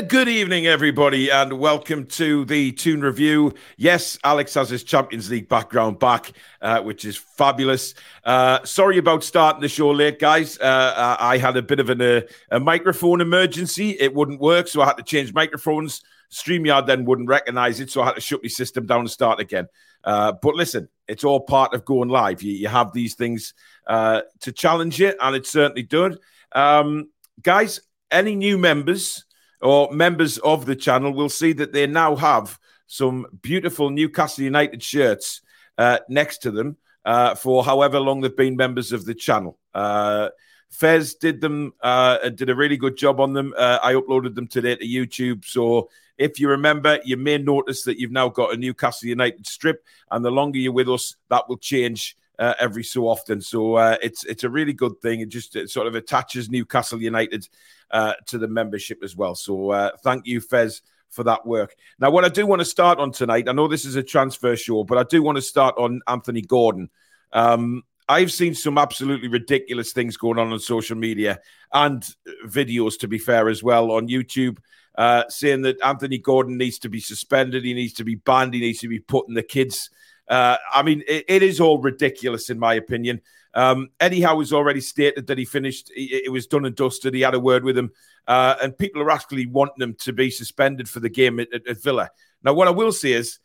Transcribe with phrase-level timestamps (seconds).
[0.00, 3.52] Good evening, everybody, and welcome to the Toon Review.
[3.76, 7.92] Yes, Alex has his Champions League background back, uh, which is fabulous.
[8.24, 10.58] Uh, sorry about starting the show late, guys.
[10.58, 13.90] Uh, I had a bit of an, uh, a microphone emergency.
[14.00, 16.00] It wouldn't work, so I had to change microphones.
[16.30, 19.40] StreamYard then wouldn't recognize it, so I had to shut my system down and start
[19.40, 19.66] again.
[20.04, 22.42] Uh, but listen, it's all part of going live.
[22.42, 23.52] You, you have these things
[23.86, 26.18] uh, to challenge it, and it certainly did.
[26.52, 27.10] Um,
[27.42, 29.26] guys, any new members?
[29.62, 34.82] Or members of the channel will see that they now have some beautiful Newcastle United
[34.82, 35.40] shirts
[35.78, 39.58] uh, next to them uh, for however long they've been members of the channel.
[39.72, 40.28] Uh,
[40.70, 43.54] Fez did them, uh, did a really good job on them.
[43.56, 45.44] Uh, I uploaded them today to YouTube.
[45.44, 49.84] So if you remember, you may notice that you've now got a Newcastle United strip,
[50.10, 52.16] and the longer you're with us, that will change.
[52.42, 55.20] Uh, every so often, so uh, it's it's a really good thing.
[55.20, 57.48] It just it sort of attaches Newcastle United
[57.92, 59.36] uh, to the membership as well.
[59.36, 61.70] So uh, thank you, Fez, for that work.
[62.00, 64.56] Now, what I do want to start on tonight, I know this is a transfer
[64.56, 66.90] show, but I do want to start on Anthony Gordon.
[67.32, 71.38] Um, I've seen some absolutely ridiculous things going on on social media
[71.72, 72.02] and
[72.46, 74.58] videos, to be fair, as well on YouTube,
[74.98, 78.60] uh, saying that Anthony Gordon needs to be suspended, he needs to be banned, he
[78.60, 79.90] needs to be put in the kids.
[80.28, 83.20] Uh, I mean, it, it is all ridiculous, in my opinion.
[83.54, 87.14] Um, Eddie Howe has already stated that he finished, it was done and dusted.
[87.14, 87.90] He had a word with him,
[88.26, 91.66] uh, and people are actually wanting him to be suspended for the game at, at,
[91.66, 92.10] at, Villa.
[92.42, 93.38] Now, what I will say is,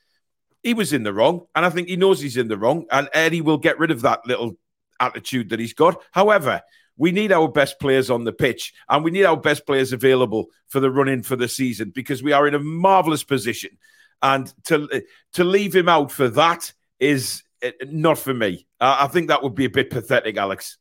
[0.63, 3.09] he was in the wrong, and I think he knows he's in the wrong, and
[3.13, 4.57] Eddie will get rid of that little
[4.99, 6.01] attitude that he's got.
[6.11, 6.61] However,
[6.97, 10.47] we need our best players on the pitch, and we need our best players available
[10.67, 13.77] for the run in for the season because we are in a marvelous position.
[14.21, 15.03] And to
[15.33, 18.67] to leave him out for that is uh, not for me.
[18.79, 20.77] I think that would be a bit pathetic, Alex.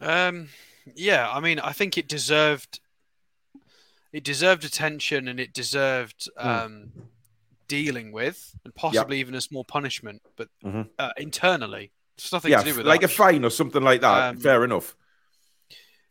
[0.00, 0.48] Um,
[0.94, 2.80] yeah, I mean, I think it deserved
[4.12, 6.48] it deserved attention and it deserved hmm.
[6.48, 7.02] um, mm.
[7.68, 9.26] dealing with, and possibly yep.
[9.26, 10.22] even a small punishment.
[10.36, 10.82] But mm-hmm.
[10.98, 13.10] uh, internally, it's nothing yeah, to do with like that.
[13.10, 14.30] a fine or something like that.
[14.30, 14.96] Um, Fair enough.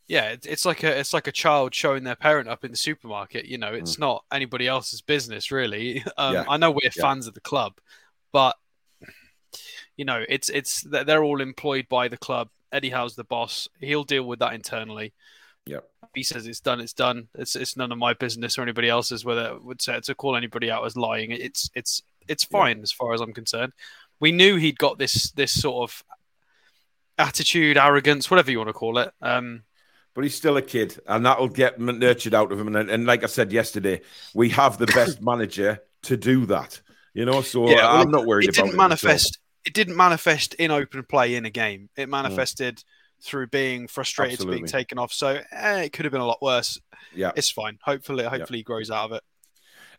[0.08, 3.46] Yeah, it's like a it's like a child showing their parent up in the supermarket.
[3.46, 4.02] You know, it's mm.
[4.02, 6.04] not anybody else's business, really.
[6.18, 6.46] Um, yeah.
[6.48, 7.02] I know we're yeah.
[7.02, 7.74] fans of the club,
[8.32, 8.56] but
[9.98, 12.50] you know, it's it's they're all employed by the club.
[12.72, 13.68] Eddie Howe's the boss.
[13.80, 15.14] He'll deal with that internally.
[15.66, 15.80] Yeah.
[16.14, 16.80] He says it's done.
[16.80, 17.28] It's done.
[17.36, 20.70] It's it's none of my business or anybody else's whether would say to call anybody
[20.70, 21.32] out as lying.
[21.32, 22.84] It's it's it's fine yeah.
[22.84, 23.74] as far as I'm concerned.
[24.20, 26.04] We knew he'd got this this sort of
[27.18, 29.12] attitude, arrogance, whatever you want to call it.
[29.22, 29.64] Um,
[30.16, 32.74] but he's still a kid, and that'll get nurtured out of him.
[32.74, 34.02] And, and like I said yesterday,
[34.34, 36.82] we have the best manager to do that.
[37.14, 39.40] You know, so yeah, I'm not worried it about didn't manifest.
[39.66, 41.90] It didn't manifest in open play in a game.
[41.96, 42.12] It mm.
[42.12, 43.24] manifested mm.
[43.24, 44.58] through being frustrated Absolutely.
[44.60, 45.12] being taken off.
[45.12, 46.80] So eh, it could have been a lot worse.
[47.14, 47.78] Yeah, it's fine.
[47.84, 48.62] Hopefully, hopefully yeah.
[48.62, 49.24] he grows out of it.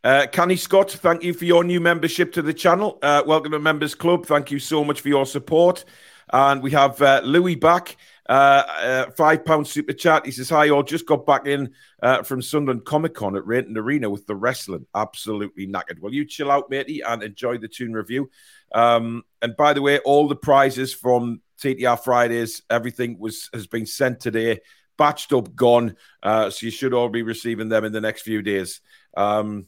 [0.03, 2.99] Uh, Canny Scott, thank you for your new membership to the channel.
[3.03, 4.25] Uh, welcome to Members Club.
[4.25, 5.85] Thank you so much for your support.
[6.33, 7.97] And we have uh, Louis back.
[8.29, 10.27] Uh, uh, five pound super chat.
[10.27, 10.83] He says, "Hi, all.
[10.83, 11.73] Just got back in
[12.03, 14.87] uh, from Sunderland Comic Con at Rainton Arena with the wrestling.
[14.95, 16.01] Absolutely knackered.
[16.01, 18.31] Well, you chill out, matey, and enjoy the Toon Review.
[18.75, 23.87] Um, and by the way, all the prizes from TTR Fridays, everything was has been
[23.87, 24.61] sent today,
[24.99, 25.97] batched up, gone.
[26.23, 28.81] Uh, so you should all be receiving them in the next few days.
[29.17, 29.67] Um,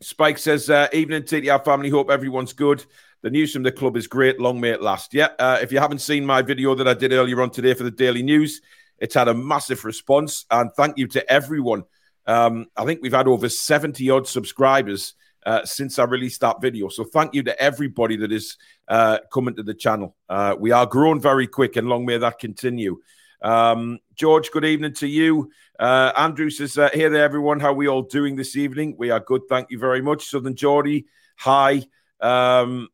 [0.00, 1.90] Spike says, uh, "Evening, TTR family.
[1.90, 2.84] Hope everyone's good."
[3.22, 4.40] The news from the club is great.
[4.40, 5.12] Long may it last.
[5.12, 5.28] Yeah.
[5.38, 7.90] Uh, if you haven't seen my video that I did earlier on today for the
[7.90, 8.62] Daily News,
[8.98, 10.46] it's had a massive response.
[10.50, 11.84] And thank you to everyone.
[12.26, 15.14] Um, I think we've had over 70 odd subscribers
[15.44, 16.88] uh, since I released that video.
[16.88, 18.56] So thank you to everybody that is
[18.88, 20.16] uh, coming to the channel.
[20.28, 23.00] Uh, we are growing very quick, and long may that continue.
[23.42, 25.50] Um, George, good evening to you.
[25.78, 27.60] Uh, Andrew says, uh, Hey there, everyone.
[27.60, 28.96] How are we all doing this evening?
[28.98, 29.42] We are good.
[29.48, 30.26] Thank you very much.
[30.26, 31.06] Southern Geordie,
[31.36, 31.82] hi.
[32.20, 32.88] Um,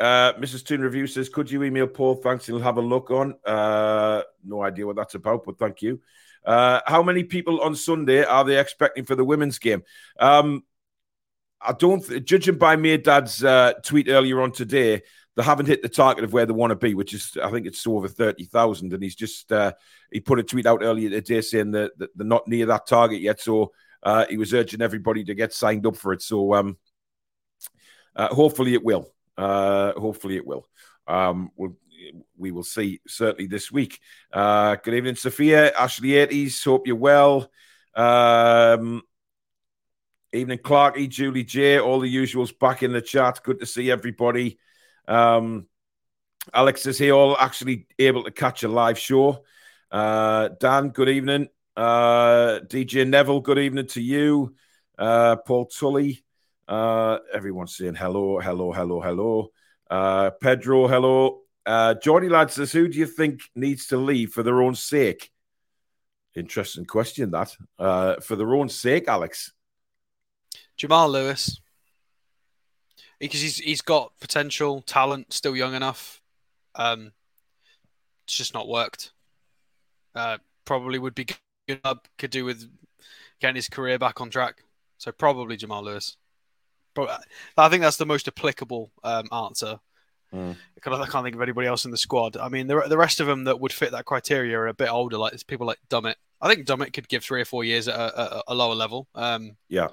[0.00, 0.64] uh, Mrs.
[0.64, 2.16] Toon Review says, Could you email Paul?
[2.16, 2.46] Thanks.
[2.46, 3.34] He'll have a look on.
[3.44, 6.00] Uh, no idea what that's about, but thank you.
[6.44, 9.82] Uh, how many people on Sunday are they expecting for the women's game?
[10.18, 10.64] Um,
[11.60, 15.02] I don't, judging by me dad's uh, tweet earlier on today,
[15.36, 17.66] they haven't hit the target of where they want to be, which is, I think
[17.66, 18.92] it's over 30,000.
[18.92, 19.72] And he's just, uh,
[20.12, 23.20] he put a tweet out earlier today saying that, that they're not near that target
[23.20, 23.40] yet.
[23.40, 26.22] So uh, he was urging everybody to get signed up for it.
[26.22, 26.76] So um,
[28.14, 29.13] uh, hopefully it will.
[29.36, 30.66] Uh, hopefully, it will.
[31.06, 31.76] Um, we'll
[32.36, 34.00] we will see certainly this week.
[34.32, 36.62] Uh, good evening, Sophia, Ashley 80s.
[36.64, 37.50] Hope you're well.
[37.94, 39.02] Um,
[40.32, 41.78] evening, Clarky, Julie J.
[41.78, 43.40] All the usuals back in the chat.
[43.42, 44.58] Good to see everybody.
[45.06, 45.66] Um,
[46.52, 49.44] Alex is here, all actually able to catch a live show.
[49.90, 51.48] Uh, Dan, good evening.
[51.76, 54.54] Uh, DJ Neville, good evening to you.
[54.98, 56.23] Uh, Paul Tully.
[56.66, 59.48] Uh, everyone's saying hello, hello, hello, hello.
[59.90, 61.40] Uh, Pedro, hello.
[61.66, 65.30] Uh, Johnny Lad says, Who do you think needs to leave for their own sake?
[66.34, 67.54] Interesting question, that.
[67.78, 69.52] Uh, for their own sake, Alex.
[70.76, 71.60] Jamal Lewis.
[73.20, 76.20] Because he's he's got potential, talent, still young enough.
[76.74, 77.12] Um,
[78.24, 79.12] it's just not worked.
[80.14, 81.26] Uh, probably would be
[81.68, 81.80] good.
[82.18, 82.68] Could do with
[83.40, 84.64] getting his career back on track.
[84.98, 86.16] So probably Jamal Lewis.
[86.94, 87.24] But
[87.56, 89.80] I think that's the most applicable um, answer.
[90.32, 90.56] Mm.
[90.76, 92.36] I can't think of anybody else in the squad.
[92.36, 94.90] I mean, the, the rest of them that would fit that criteria are a bit
[94.90, 96.16] older, like there's people like Dummett.
[96.40, 99.08] I think Dummett could give three or four years at a, a, a lower level.
[99.14, 99.88] Um, yeah.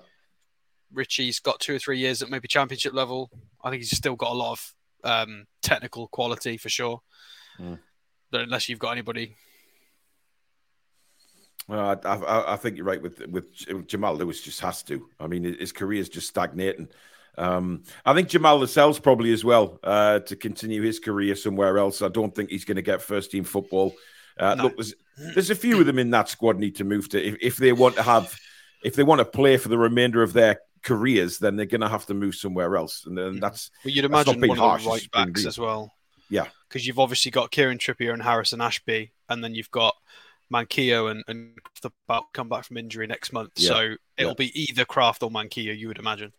[0.92, 3.30] Ritchie's got two or three years at maybe championship level.
[3.64, 4.74] I think he's still got a lot of
[5.04, 7.02] um, technical quality for sure.
[7.60, 7.80] Mm.
[8.32, 9.36] But unless you've got anybody.
[11.68, 14.42] Well, I, I, I, think you're right with with Jamal Lewis.
[14.42, 15.08] Just has to.
[15.20, 16.90] I mean, his career is just stagnating.
[17.38, 22.02] Um, I think Jamal Lascelles probably as well uh, to continue his career somewhere else.
[22.02, 23.94] I don't think he's going to get first team football.
[24.38, 24.64] Uh, no.
[24.64, 24.94] Look, there's,
[25.34, 27.72] there's a few of them in that squad need to move to if, if they
[27.72, 28.36] want to have
[28.84, 31.90] if they want to play for the remainder of their careers, then they're going to
[31.90, 33.72] have to move somewhere else, and then that's.
[33.86, 35.94] Well, you'd imagine one harsh, of the right backs as well.
[36.30, 39.96] Yeah, because you've obviously got Kieran Trippier and Harrison Ashby, and then you've got
[40.52, 41.58] Manquillo and, and
[42.08, 43.52] about come back from injury next month.
[43.56, 43.70] Yeah.
[43.70, 44.34] So it'll yeah.
[44.38, 46.34] be either Krafth or Manquillo, you would imagine.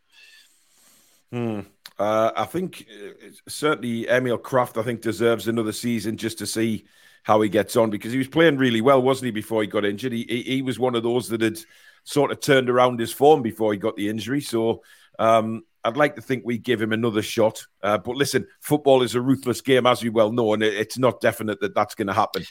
[1.32, 1.60] Hmm.
[1.98, 6.84] Uh, I think uh, certainly Emil Krafth, I think, deserves another season just to see
[7.22, 9.84] how he gets on because he was playing really well, wasn't he, before he got
[9.84, 10.12] injured?
[10.12, 11.58] He, he, he was one of those that had
[12.04, 14.40] sort of turned around his form before he got the injury.
[14.40, 14.82] So
[15.18, 17.64] um, I'd like to think we give him another shot.
[17.82, 21.20] Uh, but listen, football is a ruthless game, as we well know, and it's not
[21.20, 22.44] definite that that's going to happen.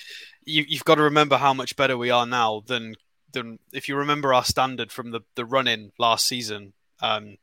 [0.43, 2.95] You, have got to remember how much better we are now than
[3.31, 6.73] than if you remember our standard from the the run in last season.
[7.01, 7.38] Um,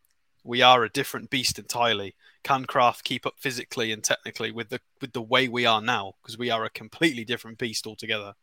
[0.44, 2.14] we are a different beast entirely.
[2.42, 6.14] Can Krafth keep up physically and technically with the with the way we are now?
[6.22, 8.34] Because we are a completely different beast altogether.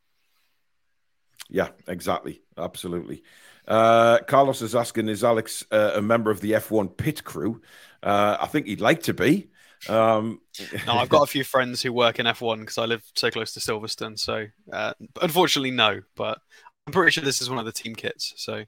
[1.50, 3.24] Yeah, exactly, absolutely.
[3.68, 7.62] Uh, Carlos is asking, is Alex uh, a member of the F1 pit crew?
[8.02, 9.50] Uh, I think he'd like to be.
[9.88, 10.42] Um...
[10.88, 13.54] no, I've got a few friends who work in F1 because I live so close
[13.54, 14.18] to Silverstone.
[14.18, 16.02] So, uh, unfortunately, no.
[16.16, 16.40] But
[16.88, 18.34] I'm pretty sure this is one of the team kits.
[18.38, 18.64] So,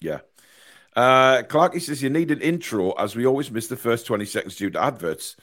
[0.00, 0.20] yeah.
[0.94, 4.56] Uh, Clarky says you need an intro, as we always miss the first 20 seconds
[4.56, 5.36] due to adverts.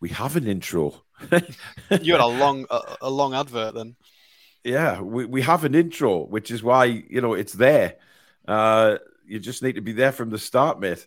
[0.00, 1.02] We have an intro.
[1.30, 3.96] you had a long, a, a long advert then.
[4.64, 7.96] Yeah, we, we have an intro, which is why you know it's there.
[8.46, 11.06] Uh, you just need to be there from the start, mate.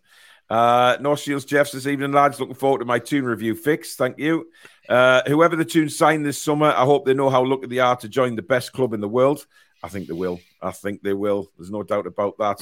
[0.51, 2.37] Uh, North Shields Jeff this evening, lads.
[2.37, 3.95] Looking forward to my Toon Review fix.
[3.95, 4.49] Thank you.
[4.89, 7.95] Uh, whoever the Toon signed this summer, I hope they know how lucky they are
[7.95, 9.45] to join the best club in the world.
[9.81, 10.41] I think they will.
[10.61, 11.49] I think they will.
[11.57, 12.61] There's no doubt about that.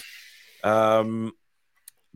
[0.64, 1.34] Um,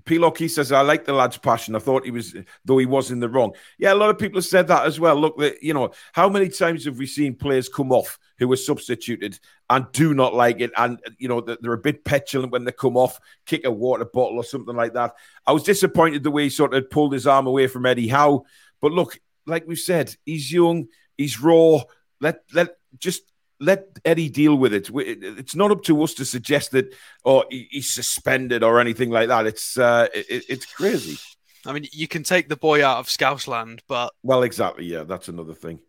[0.06, 1.76] Pilock, says, I like the lad's passion.
[1.76, 2.36] I thought he was,
[2.66, 3.54] though he was in the wrong.
[3.78, 5.16] Yeah, a lot of people have said that as well.
[5.16, 9.40] Look, you know, how many times have we seen players come off who were substituted
[9.70, 10.72] and do not like it?
[10.76, 14.38] And, you know, they're a bit petulant when they come off, kick a water bottle
[14.38, 15.14] or something like that.
[15.48, 18.44] I was disappointed the way he sort of pulled his arm away from Eddie Howe.
[18.82, 21.82] But look, like we've said, he's young, he's raw.
[22.20, 23.24] Let, let, just
[23.60, 24.90] let Eddie deal with it.
[24.94, 26.94] It's not up to us to suggest that,
[27.24, 29.46] or he's suspended or anything like that.
[29.46, 31.18] It's uh, it, it's crazy.
[31.66, 34.86] I mean, you can take the boy out of Scousland, but well, exactly.
[34.86, 35.80] Yeah, that's another thing.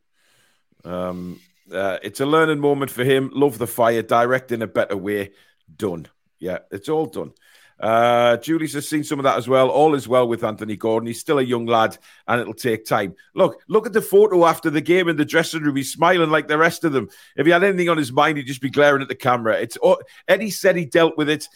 [0.84, 1.40] Um,
[1.72, 3.30] uh, it's a learning moment for him.
[3.32, 5.32] Love the fire, direct in a better way.
[5.74, 6.06] Done.
[6.38, 7.32] Yeah, it's all done.
[7.80, 9.68] Uh, Julie's has seen some of that as well.
[9.68, 11.06] All is well with Anthony Gordon.
[11.06, 13.14] He's still a young lad, and it'll take time.
[13.34, 15.76] Look, look at the photo after the game in the dressing room.
[15.76, 17.08] He's smiling like the rest of them.
[17.36, 19.54] If he had anything on his mind, he'd just be glaring at the camera.
[19.60, 21.48] It's oh, Eddie said he dealt with it.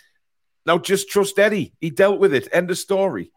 [0.67, 1.73] Now just trust Eddie.
[1.81, 2.49] He dealt with it.
[2.53, 3.33] End of story.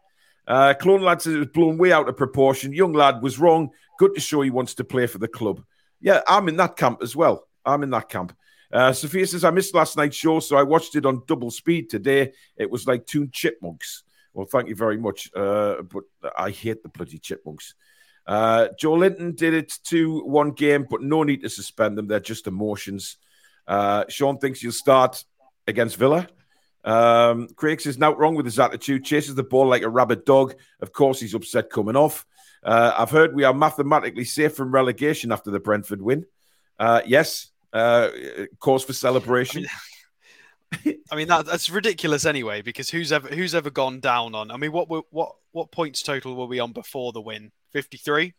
[0.46, 2.72] Uh, Clone lad says it was blown way out of proportion.
[2.72, 3.70] Young lad was wrong.
[3.98, 5.62] Good to show he wants to play for the club.
[6.00, 7.46] Yeah, I'm in that camp as well.
[7.64, 8.36] I'm in that camp.
[8.72, 11.90] Uh, Sophia says, I missed last night's show, so I watched it on double speed
[11.90, 12.32] today.
[12.56, 14.02] It was like two chipmunks.
[14.32, 15.30] Well, thank you very much.
[15.36, 16.04] Uh, but
[16.36, 17.74] I hate the bloody chipmunks.
[18.26, 22.06] Uh, Joelinton did it to one game, but no need to suspend them.
[22.06, 23.18] They're just emotions.
[23.66, 25.24] Uh, Sean thinks he'll start
[25.66, 26.26] against Villa.
[26.84, 29.04] Um, Craig says, not wrong with his attitude.
[29.04, 30.54] Chases the ball like a rabid dog.
[30.80, 32.26] Of course, he's upset coming off.
[32.62, 36.24] Uh, I've heard we are mathematically safe from relegation after the Brentford win.
[36.78, 38.10] Uh, yes, uh,
[38.58, 39.66] cause for celebration.
[40.72, 42.62] I mean, I mean that, that's ridiculous anyway.
[42.62, 44.50] Because who's ever who's ever gone down on?
[44.50, 47.52] I mean, what what what points total were we on before the win?
[47.72, 48.34] Fifty three.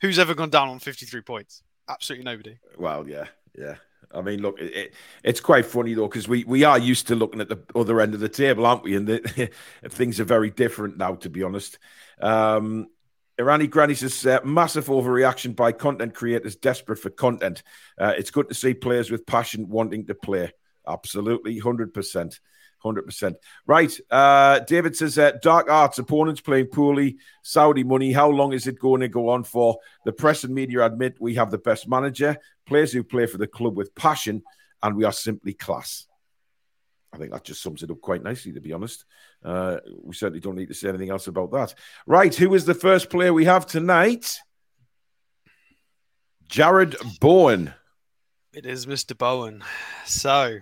[0.00, 1.62] Who's ever gone down on fifty three points?
[1.88, 2.58] Absolutely nobody.
[2.78, 3.76] Well, yeah, yeah.
[4.14, 7.40] I mean, look, it, it's quite funny though because we we are used to looking
[7.40, 8.96] at the other end of the table, aren't we?
[8.96, 9.50] And the,
[9.88, 11.78] things are very different now, to be honest.
[12.20, 12.88] Um,
[13.40, 17.62] Irani Granny says uh, massive overreaction by content creators desperate for content.
[17.98, 20.52] Uh, it's good to see players with passion wanting to play.
[20.86, 22.40] Absolutely, hundred percent.
[22.84, 23.34] 100%.
[23.66, 23.96] Right.
[24.10, 28.12] Uh, David says uh, dark arts opponents playing poorly, Saudi money.
[28.12, 29.78] How long is it going to go on for?
[30.04, 32.36] The press and media admit we have the best manager,
[32.66, 34.42] players who play for the club with passion,
[34.82, 36.06] and we are simply class.
[37.12, 39.04] I think that just sums it up quite nicely, to be honest.
[39.44, 41.74] Uh, we certainly don't need to say anything else about that.
[42.06, 42.34] Right.
[42.34, 44.38] Who is the first player we have tonight?
[46.48, 47.74] Jarrod Bowen.
[48.52, 49.16] It is Mr.
[49.16, 49.62] Bowen.
[50.04, 50.58] So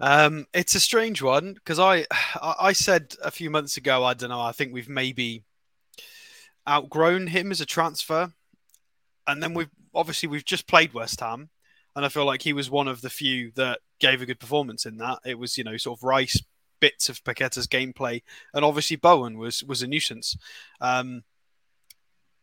[0.00, 2.06] um, it's a strange one because I
[2.42, 5.44] I said a few months ago I don't know I think we've maybe
[6.68, 8.32] outgrown him as a transfer,
[9.26, 11.50] and then we've obviously we've just played West Ham,
[11.96, 14.86] and I feel like he was one of the few that gave a good performance
[14.86, 15.18] in that.
[15.24, 16.42] It was you know sort of Rice
[16.80, 18.22] bits of Paqueta's gameplay,
[18.54, 20.36] and obviously Bowen was was a nuisance.
[20.80, 21.24] Um,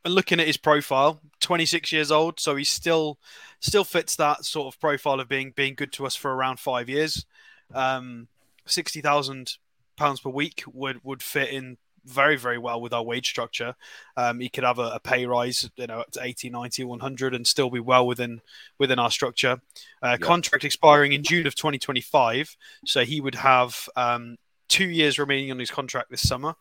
[0.05, 3.19] and looking at his profile, 26 years old, so he still
[3.59, 6.89] still fits that sort of profile of being being good to us for around five
[6.89, 7.25] years.
[7.73, 8.27] Um,
[8.65, 9.53] Sixty thousand
[9.95, 11.77] pounds per week would would fit in
[12.07, 13.75] very very well with our wage structure
[14.15, 17.45] um, he could have a, a, pay rise you know to 80 90 100 and
[17.45, 18.41] still be well within
[18.79, 19.61] within our structure
[20.03, 20.21] uh, yep.
[20.21, 24.37] contract expiring in june of 2025 so he would have um,
[24.69, 26.55] two years remaining on his contract this summer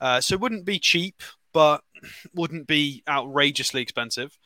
[0.00, 1.82] uh, so it wouldn't be cheap but
[2.34, 4.36] wouldn't be outrageously expensive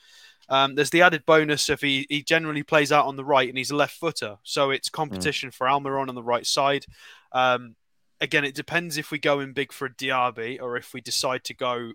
[0.49, 3.57] um, there's the added bonus if he, he generally plays out on the right and
[3.57, 4.37] he's a left footer.
[4.43, 4.97] So it's hmm.
[4.97, 5.55] competition mm.
[5.55, 6.85] for Almiron on the right side.
[7.33, 7.77] Um,
[8.21, 11.45] again, it depends if we go in big for a Diaby or if we decide
[11.45, 11.93] to go,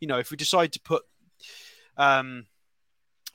[0.00, 1.02] you know, if we decide to put
[1.96, 2.46] um,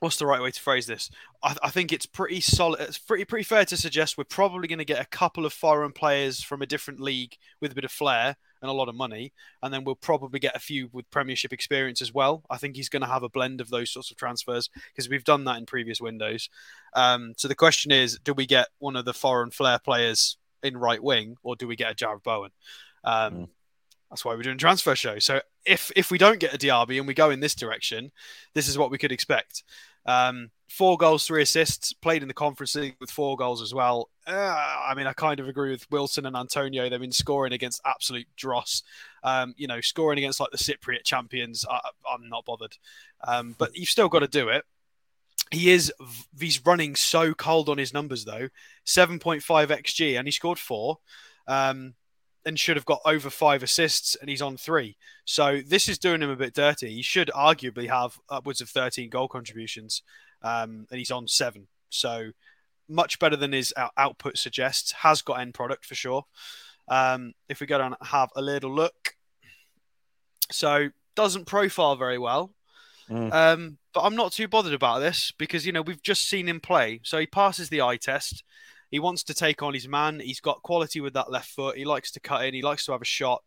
[0.02, 1.10] what's the right way to phrase this?
[1.44, 2.82] I, I, think it's pretty solid.
[2.82, 5.92] It's pretty pretty fair to suggest we're probably going to get a couple of foreign
[5.92, 9.32] players from a different league with a bit of flair and a lot of money,
[9.62, 12.44] and then we'll probably get a few with Premiership experience as well.
[12.50, 15.24] I think he's going to have a blend of those sorts of transfers because we've
[15.24, 16.50] done that in previous windows.
[16.94, 20.78] Um, so the question is, do we get one of the foreign flair players in
[20.78, 22.52] right wing, or do we get a Jarrod Bowen?
[23.04, 23.48] Um, mm.
[24.10, 25.20] That's why we're doing a transfer show.
[25.20, 28.12] So if if we don't get a Diaby and we go in this direction,
[28.54, 29.64] this is what we could expect.
[30.06, 34.10] Um, four goals, three assists, played in the Conference League with four goals as well.
[34.26, 36.90] Uh, I mean, I kind of agree with Wilson and Antonio.
[36.90, 38.84] They've been scoring against absolute dross.
[39.24, 41.80] Um, you know, scoring against like the Cypriot champions, I,
[42.14, 42.78] am not bothered.
[43.26, 44.66] Um, but you've still got to do it.
[45.52, 45.92] He is,
[46.40, 48.50] he's running so cold on his numbers though
[48.86, 51.00] 7.5 XG, and he scored four.
[51.48, 51.96] Um,
[52.46, 54.98] and should have got over five assists, and he's on three.
[55.26, 56.90] So this is doing him a bit dirty.
[56.92, 60.02] He should arguably have upwards of 13 goal contributions,
[60.42, 61.68] um, and he's on seven.
[61.90, 62.32] So
[62.90, 64.92] much better than his output suggests.
[64.92, 66.26] Has got end product for sure.
[66.88, 69.16] Um, if we go down and have a little look,
[70.52, 72.54] so doesn't profile very well.
[73.10, 73.78] Mm.
[73.94, 77.02] But I'm not too bothered about this because you know we've just seen him play,
[77.04, 78.44] so he passes the eye test.
[78.90, 80.20] He wants to take on his man.
[80.20, 81.78] He's got quality with that left foot.
[81.78, 82.54] He likes to cut in.
[82.54, 83.44] He likes to have a shot.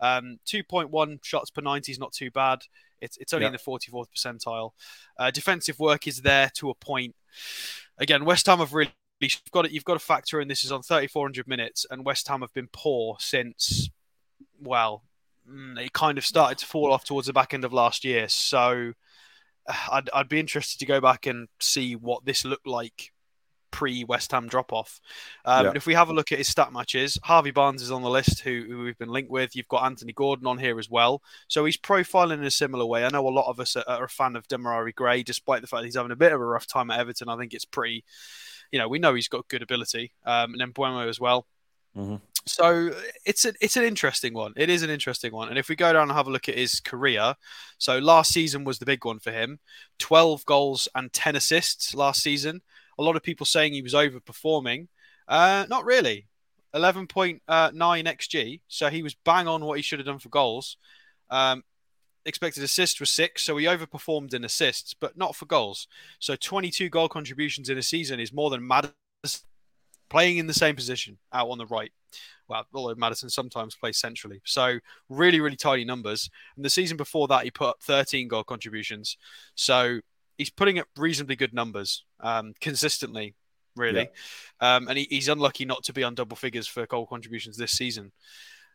[0.00, 2.62] Um, 2.1 shots per 90 is not too bad.
[3.00, 4.72] It's, it's only in the 44th percentile.
[5.16, 7.14] Uh, defensive work is there to a point.
[7.98, 10.72] Again, West Ham have really you've got to, you've got to factor in this is
[10.72, 13.90] on 3,400 minutes, and West Ham have been poor since
[14.60, 15.04] well,
[15.48, 18.28] mm, it kind of started to fall off towards the back end of last year.
[18.28, 18.94] So
[19.90, 23.12] I'd, I'd be interested to go back and see what this looked like
[23.70, 25.00] pre West Ham drop off.
[25.44, 25.72] Um, yeah.
[25.74, 28.40] If we have a look at his stat matches, Harvey Barnes is on the list,
[28.40, 29.54] who, who, we've been linked with.
[29.54, 31.22] You've got Anthony Gordon on here as well.
[31.48, 33.04] So he's profiling in a similar way.
[33.04, 35.66] I know a lot of us are, are a fan of Demarai Gray, despite the
[35.66, 37.28] fact he's having a bit of a rough time at Everton.
[37.28, 38.04] I think it's pretty,
[38.72, 40.12] you know, we know he's got good ability.
[40.24, 41.46] Um, and then Mbeumo as well.
[41.96, 42.16] Mm-hmm.
[42.48, 42.90] So
[43.24, 44.52] it's a, it's an interesting one.
[44.56, 45.48] It is an interesting one.
[45.48, 47.34] And if we go down and have a look at his career,
[47.78, 49.60] so last season was the big one for him.
[49.98, 52.62] 12 goals and 10 assists last season
[52.98, 54.88] a lot of people saying he was overperforming.
[55.26, 56.26] Uh, not really.
[56.74, 60.76] 11.9 xG, so he was bang on what he should have done for goals.
[61.30, 61.62] Um,
[62.26, 65.86] expected assist was six, so he overperformed in assists, but not for goals.
[66.18, 68.94] So 22 goal contributions in a season is more than Maddison
[70.08, 71.92] playing in the same position out on the right.
[72.48, 74.40] Well, although Maddison sometimes plays centrally.
[74.44, 76.30] So really, really tiny numbers.
[76.56, 79.18] And the season before that, he put up 13 goal contributions.
[79.54, 80.00] So
[80.38, 83.34] he's putting up reasonably good numbers um, consistently,
[83.76, 84.08] really.
[84.62, 84.76] Yeah.
[84.76, 87.72] Um, and he, he's unlucky not to be on double figures for goal contributions this
[87.72, 88.12] season.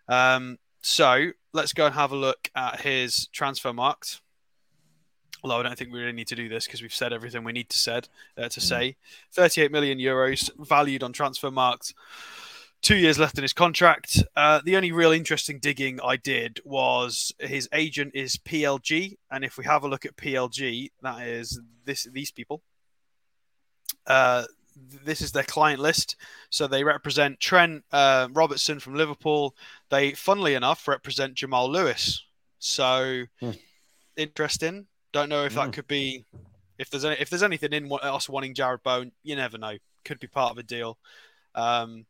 [0.07, 4.19] Um, so let's go and have a look at his Transfermarkt.
[5.43, 7.51] Although I don't think we really need to do this because we've said everything we
[7.51, 8.07] need to said
[8.37, 8.63] uh, to mm.
[8.63, 8.95] say.
[9.31, 11.93] 38 million euros valued on Transfermarkt.
[12.81, 14.23] Two years left in his contract.
[14.35, 19.57] Uh, the only real interesting digging I did was his agent is PLG, and if
[19.57, 22.61] we have a look at PLG, that is this these people.
[24.05, 24.43] Uh,
[25.05, 26.15] this is their client list.
[26.49, 29.55] So they represent Trent uh, Robertson from Liverpool.
[29.89, 32.25] They, funnily enough, represent Jamal Lewis.
[32.59, 33.51] So hmm.
[34.17, 34.87] interesting.
[35.13, 35.71] Don't know if that hmm.
[35.71, 36.25] could be
[36.77, 39.11] if there's any, if there's anything in us wanting Jarrod Bowen.
[39.23, 39.77] You never know.
[40.03, 40.97] Could be part of a deal.
[41.55, 42.05] Um,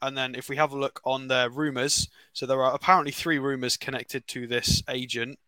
[0.00, 3.38] and then if we have a look on their rumors, so there are apparently three
[3.38, 5.38] rumors connected to this agent.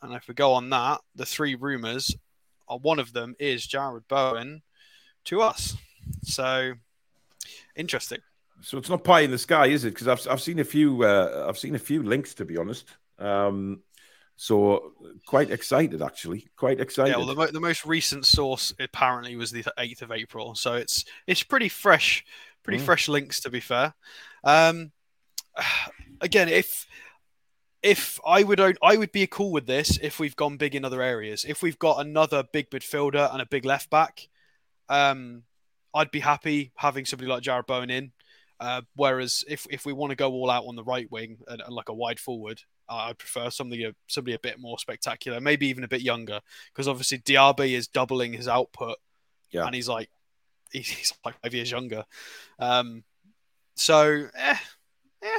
[0.00, 2.14] And if we go on that, the three rumors,
[2.68, 4.62] uh, one of them is Jarrod Bowen
[5.24, 5.76] to us.
[6.22, 6.74] So
[7.76, 8.20] interesting.
[8.62, 9.90] So it's not pie in the sky, is it?
[9.94, 12.86] Because I've I've seen a few uh, I've seen a few links to be honest.
[13.18, 13.82] Um,
[14.36, 14.92] so
[15.26, 17.10] quite excited, actually, quite excited.
[17.10, 20.74] Yeah, well, the, mo- the most recent source apparently was the eighth of April, so
[20.74, 22.24] it's it's pretty fresh,
[22.62, 22.84] pretty mm.
[22.84, 23.94] fresh links to be fair.
[24.42, 24.92] Um,
[26.20, 26.86] again, if
[27.82, 30.84] if I would own, I would be cool with this if we've gone big in
[30.84, 31.44] other areas.
[31.46, 34.26] If we've got another big midfielder and a big left back,
[34.88, 35.42] um,
[35.94, 38.12] I'd be happy having somebody like Jarrod Bowen in.
[38.58, 41.60] Uh, whereas if, if we want to go all out on the right wing and,
[41.60, 45.68] and like a wide forward, I prefer somebody a, somebody a bit more spectacular, maybe
[45.68, 46.40] even a bit younger,
[46.72, 48.98] because obviously Diaby is doubling his output,
[49.50, 49.66] yeah.
[49.66, 50.10] and he's like
[50.70, 52.04] he's, he's like five years younger.
[52.58, 53.04] Um,
[53.76, 54.56] so, eh,
[55.22, 55.38] yeah,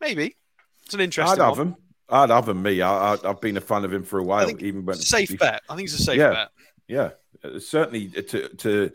[0.00, 0.36] maybe
[0.84, 1.40] it's an interesting.
[1.40, 1.68] I'd have one.
[1.68, 1.76] him.
[2.08, 2.62] I'd have him.
[2.62, 4.50] Me, I, have been a fan of him for a while.
[4.62, 5.62] Even when safe bet.
[5.68, 6.48] I think it's a safe yeah, bet.
[6.86, 7.10] Yeah,
[7.42, 8.90] uh, certainly to to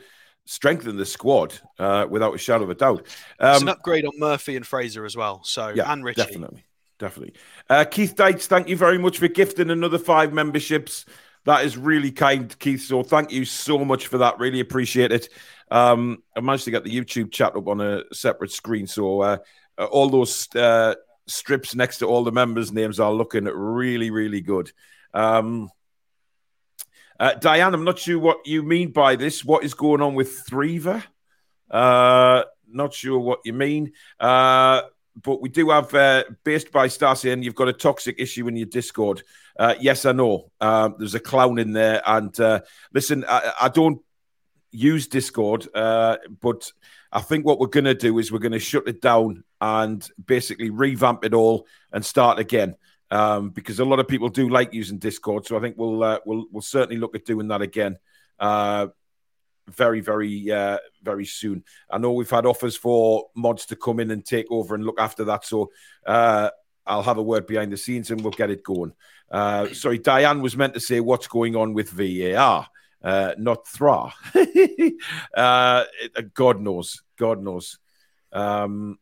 [0.46, 3.06] strengthen the squad uh, without a shadow of a doubt.
[3.40, 5.44] Um, it's an upgrade on Murphy and Fraser as well.
[5.44, 6.24] So yeah, and Ritchie.
[6.24, 6.66] Definitely,
[7.00, 7.34] definitely.
[7.70, 11.06] Uh, Keith Dites, thank you very much for gifting another five memberships.
[11.46, 12.84] That is really kind, Keith.
[12.84, 14.38] So thank you so much for that.
[14.40, 15.30] Really appreciate it.
[15.72, 19.38] Um, I managed to get the YouTube chat up on a separate screen, so uh,
[19.78, 20.96] uh all those uh,
[21.28, 24.72] strips next to all the members' names are looking really, really good.
[25.14, 25.70] Um,
[27.20, 29.44] uh, Diane, I'm not sure what you mean by this.
[29.44, 31.04] What is going on with Threaver?
[31.70, 33.94] Uh, not sure what you mean.
[34.20, 34.84] Uh,
[35.22, 38.56] but we do have, uh, based by Star saying you've got a toxic issue in
[38.56, 39.24] your Discord.
[39.58, 40.52] Uh, yes, I know.
[40.62, 42.02] Um, there's a clown in there.
[42.06, 42.62] And uh,
[42.94, 44.02] listen, I, I, don't
[44.72, 46.72] use Discord, uh, but
[47.12, 50.08] I think what we're going to do is we're going to shut it down and
[50.24, 52.76] basically revamp it all and start again
[53.12, 55.46] um, because a lot of people do like using Discord.
[55.46, 57.98] So I think we'll uh, we'll we'll certainly look at doing that again.
[59.70, 61.64] Uh, very, very, uh, very soon.
[61.90, 65.00] I know we've had offers for mods to come in and take over and look
[65.00, 65.46] after that.
[65.46, 65.72] So
[66.06, 66.50] uh,
[66.86, 68.94] I'll have a word behind the scenes and we'll get it going.
[69.32, 72.68] Uh, sorry, Diane was meant to say what's going on with VAR,
[73.04, 74.14] uh, not Thra.
[75.36, 75.86] uh,
[76.34, 77.04] God knows.
[77.18, 77.78] God knows.
[78.32, 78.98] Um,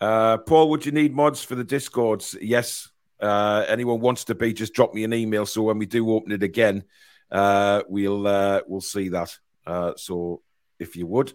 [0.00, 2.36] uh, Paul, would you need mods for the discords?
[2.40, 2.88] Yes,
[3.20, 5.44] uh, anyone wants to be, just drop me an email.
[5.44, 6.84] So when we do open it again,
[7.30, 9.36] uh, we'll uh, we'll see that.
[9.68, 10.42] Uh, so
[10.78, 11.32] if you would,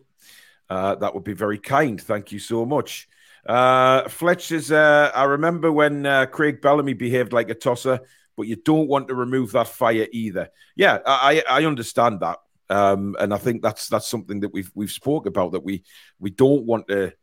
[0.69, 2.01] uh, that would be very kind.
[2.01, 3.07] Thank you so much.
[3.45, 7.99] Uh, Fletch says, uh, I remember when uh, Craig Bellamy behaved like a tosser,
[8.35, 10.49] but you don't want to remove that fire either.
[10.75, 12.39] Yeah, I, I understand that.
[12.69, 15.83] Um, and I think that's that's something that we've we've spoke about that we
[16.17, 17.13] we don't want to,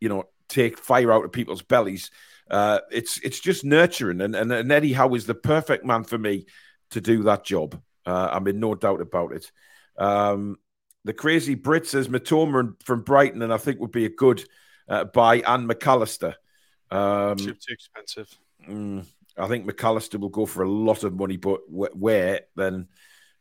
[0.00, 2.10] you know, take fire out of people's bellies
[2.50, 6.18] uh, it's it's just nurturing, and, and, and Eddie Howe is the perfect man for
[6.18, 6.46] me
[6.90, 7.80] to do that job.
[8.04, 9.50] Uh, I'm in no doubt about it.
[9.98, 10.58] Um,
[11.04, 14.44] the crazy Brit says Mitoma from Brighton, and I think would be a good
[14.88, 15.42] uh, buy.
[15.46, 16.36] And Mac Allister,
[16.90, 18.28] um, too, too expensive.
[18.68, 19.04] Mm,
[19.36, 22.88] I think Mac Allister will go for a lot of money, but where then?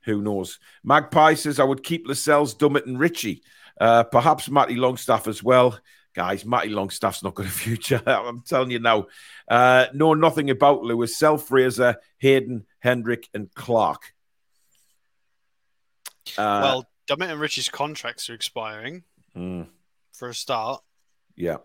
[0.05, 0.57] Who knows?
[0.83, 3.43] Magpie says I would keep Lascelles, Dummett, and Ritchie.
[3.79, 5.77] Uh, perhaps Matty Longstaff as well
[6.13, 8.01] guys, Matty Longstaff's not got a future.
[8.05, 9.07] I'm telling you now.
[9.47, 14.13] Uh, know nothing about Lewis, Sell Fraser, Hayden, Hendrick, and Clark.
[16.37, 19.03] Uh, well, Dummett and Ritchie's contracts are expiring
[19.35, 19.67] mm.
[20.13, 20.81] for a start.
[21.35, 21.57] Yeah.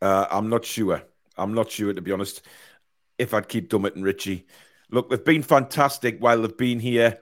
[0.00, 1.02] Uh, I'm not sure.
[1.36, 2.42] I'm not sure, to be honest,
[3.18, 4.46] if I'd keep Dummett and Ritchie.
[4.90, 7.18] Look, they've been fantastic while they've been here.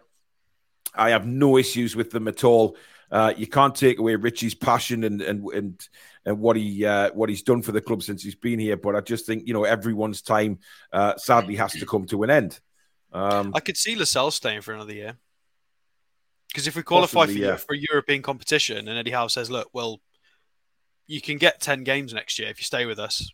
[0.95, 2.77] I have no issues with them at all.
[3.11, 5.89] Uh, you can't take away Ritchie's passion and and and
[6.25, 8.77] and what he uh, what he's done for the club since he's been here.
[8.77, 10.59] But I just think you know everyone's time
[10.93, 12.61] uh, sadly has to come to an end.
[13.13, 15.17] Um, I could see Lascelles staying for another year
[16.55, 17.57] because if we qualify for, yeah.
[17.57, 20.01] for European competition and Eddie Howe says, "Look, well,
[21.09, 23.29] you can get ten games next year if you stay with us,"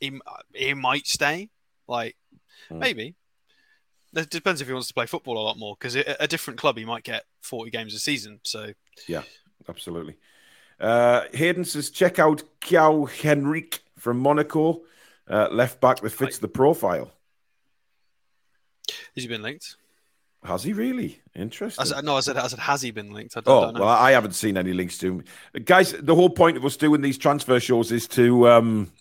[0.00, 0.18] he
[0.52, 1.50] he might stay.
[1.86, 2.16] Like
[2.68, 2.80] hmm.
[2.80, 3.14] maybe.
[4.14, 6.76] It depends if he wants to play football a lot more because a different club
[6.76, 8.40] he might get 40 games a season.
[8.42, 8.72] So
[9.08, 9.22] yeah,
[9.70, 10.16] absolutely.
[10.78, 14.82] Uh, Hayden says check out Caio Henrique from Monaco,
[15.30, 17.10] uh, left back that fits the profile.
[19.14, 19.76] Has he been linked?
[20.44, 21.20] Has he really?
[21.36, 21.82] Interesting.
[21.82, 23.36] I said, no, I said, I said, has he been linked?
[23.36, 25.24] I don't, oh, well, I haven't seen any links to him.
[25.64, 28.92] Guys, the whole point of us doing these transfer shows is to, um,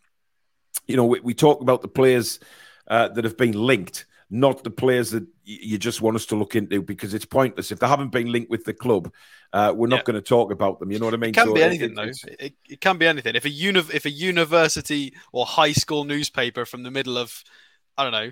[0.88, 2.40] you know, we, we talk about the players
[2.88, 6.56] uh, that have been linked, not the players that you just want us to look
[6.56, 7.72] into because it's pointless.
[7.72, 9.12] If they haven't been linked with the club,
[9.52, 10.04] uh, we're not yeah.
[10.04, 10.92] going to talk about them.
[10.92, 11.32] You know what I mean?
[11.32, 12.32] It can so be anything, it, though.
[12.40, 13.36] It, it, can be anything.
[13.36, 17.44] If a uni- if a university or high school newspaper from the middle of,
[17.98, 18.32] I don't know,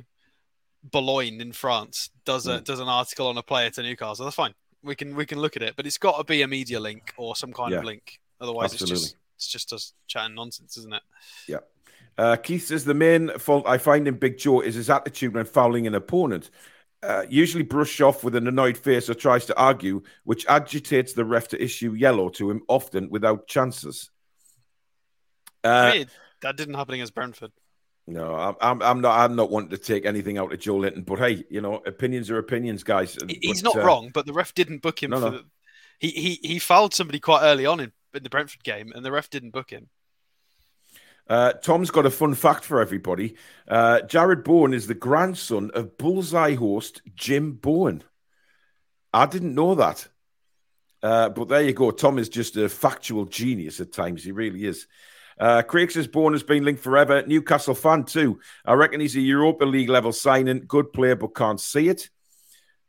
[0.84, 2.63] Boulogne in France does a mm.
[2.63, 4.54] does an article on a player to Newcastle, that's fine.
[4.84, 7.13] We can we can look at it, but it's got to be a media link
[7.18, 7.80] or some kind yeah.
[7.80, 8.20] of link.
[8.39, 8.94] Otherwise, Absolutely.
[8.94, 11.02] it's just it's just us chatting nonsense, isn't it?
[11.48, 11.60] Yeah.
[12.18, 15.46] Uh, Keith says the main fault I find in Big Joe is his attitude when
[15.46, 16.50] fouling an opponent.
[17.02, 21.24] Uh, usually brushed off with an annoyed face or tries to argue, which agitates the
[21.24, 24.12] ref to issue yellow to him, often without chances.
[25.63, 26.04] Uh,
[26.42, 27.52] that didn't happen against Brentford.
[28.10, 29.19] No, I'm, I'm not.
[29.19, 32.39] I'm not wanting to take anything out of Joelinton, but hey, you know, opinions are
[32.39, 33.15] opinions, guys.
[33.28, 35.12] He's but, not uh, wrong, but the ref didn't book him.
[35.12, 35.38] No, for no.
[35.38, 35.45] The,
[36.00, 39.12] he he he fouled somebody quite early on in, in the Brentford game, and the
[39.12, 39.89] ref didn't book him.
[41.28, 43.36] Uh, Tom's got a fun fact for everybody.
[43.67, 48.04] Uh, Jarrod Bowen is the grandson of Bullseye host Jim Bowen.
[49.13, 50.08] I didn't know that.
[51.04, 51.91] Uh, but there you go.
[51.91, 54.24] Tom is just a factual genius at times.
[54.24, 54.88] He really is.
[55.39, 57.23] Uh, Craig says Bowen has been linked forever.
[57.25, 58.39] Newcastle fan too.
[58.65, 60.65] I reckon he's a Europa League level signing.
[60.67, 62.10] Good player, but can't see it.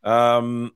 [0.02, 0.72] Um,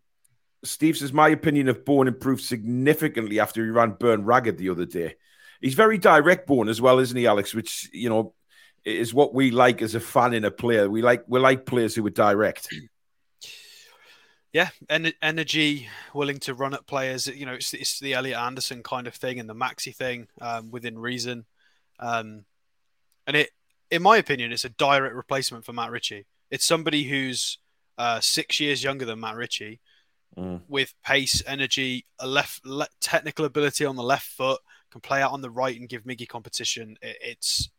[0.63, 4.87] Steve says my opinion of Bowen improved significantly after he ran Burn ragged the other
[4.87, 5.17] day.
[5.61, 7.55] He's very direct, Bowen as well, isn't he, Alex?
[7.55, 8.35] Which you know
[8.85, 10.89] is what we like as a fan in a player.
[10.89, 12.69] We like we like players who are direct.
[14.53, 17.27] Yeah, en- energy, willing to run at players.
[17.27, 20.71] You know, it's, it's the Elliot Anderson kind of thing and the Maxi thing um,
[20.71, 21.45] within reason.
[22.05, 22.45] Um,
[23.27, 23.51] and it,
[23.91, 26.27] in my opinion, it's a direct replacement for Matt Ritchie.
[26.51, 27.59] It's somebody who's
[27.97, 29.81] uh, six years younger than Matt Ritchie,
[30.37, 30.61] mm.
[30.69, 35.33] with pace, energy, a left le- technical ability on the left foot, can play out
[35.33, 36.97] on the right and give Miggy competition.
[37.01, 37.71] It, it's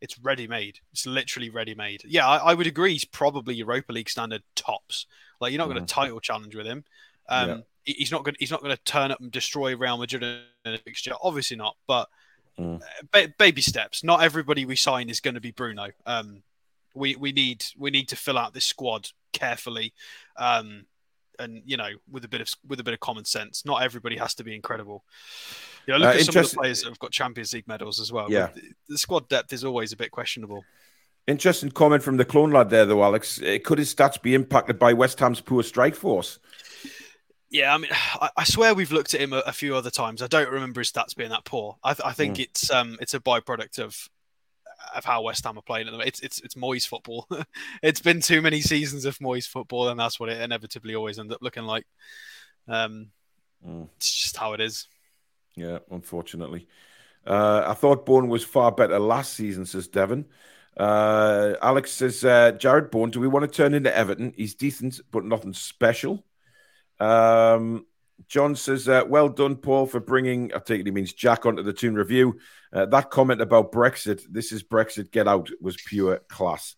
[0.00, 0.78] it's ready made.
[0.92, 2.02] It's literally ready made.
[2.06, 2.92] Yeah, I, I, would agree.
[2.92, 5.04] He's probably Europa League standard tops.
[5.42, 5.74] Like you're not mm.
[5.74, 6.84] going to title challenge with him.
[7.28, 7.56] Um, yeah.
[7.84, 8.36] He's not going.
[8.38, 11.12] He's not going to turn up and destroy Real Madrid in a fixture.
[11.22, 11.76] Obviously not.
[11.86, 12.08] But
[12.58, 12.82] Mm.
[13.12, 14.04] Ba- baby steps.
[14.04, 15.88] Not everybody we sign is going to be Bruno.
[16.06, 16.42] Um,
[16.94, 19.94] we we need we need to fill out this squad carefully,
[20.36, 20.86] um,
[21.38, 23.64] and you know with a bit of with a bit of common sense.
[23.64, 25.04] Not everybody has to be incredible.
[25.86, 28.00] You know, look uh, at some of the players that have got Champions League medals
[28.00, 28.30] as well.
[28.30, 30.64] Yeah, the, the squad depth is always a bit questionable.
[31.26, 33.40] Interesting comment from the clone lad there, though, Alex.
[33.40, 36.38] Uh, could his stats be impacted by West Ham's poor strike force?
[37.50, 40.22] Yeah, I mean, I, I swear we've looked at him a, a, few other times.
[40.22, 41.76] I don't remember his stats being that poor.
[41.82, 42.44] I, th- I think mm.
[42.44, 44.08] it's um it's a byproduct of
[44.94, 47.28] of how West Ham are playing at the It's it's it's Moyes football.
[47.82, 51.32] it's been too many seasons of Moyes football, and that's what it inevitably always ends
[51.32, 51.86] up looking like.
[52.68, 53.08] Um,
[53.66, 53.88] mm.
[53.96, 54.86] it's just how it is.
[55.56, 56.68] Yeah, unfortunately.
[57.26, 60.24] Uh, I thought Bowen was far better last season, says Devon.
[60.76, 64.32] Uh, Alex says, uh, Jarrod Bowen, do we want to turn into Everton?
[64.36, 66.24] He's decent, but nothing special.
[67.00, 67.86] Um,
[68.28, 71.62] John says, uh, well done, Paul, for bringing, I take it he means Jack onto
[71.62, 72.38] the Toon Review.
[72.72, 76.76] Uh, that comment about Brexit, this is Brexit, get out, was pure class.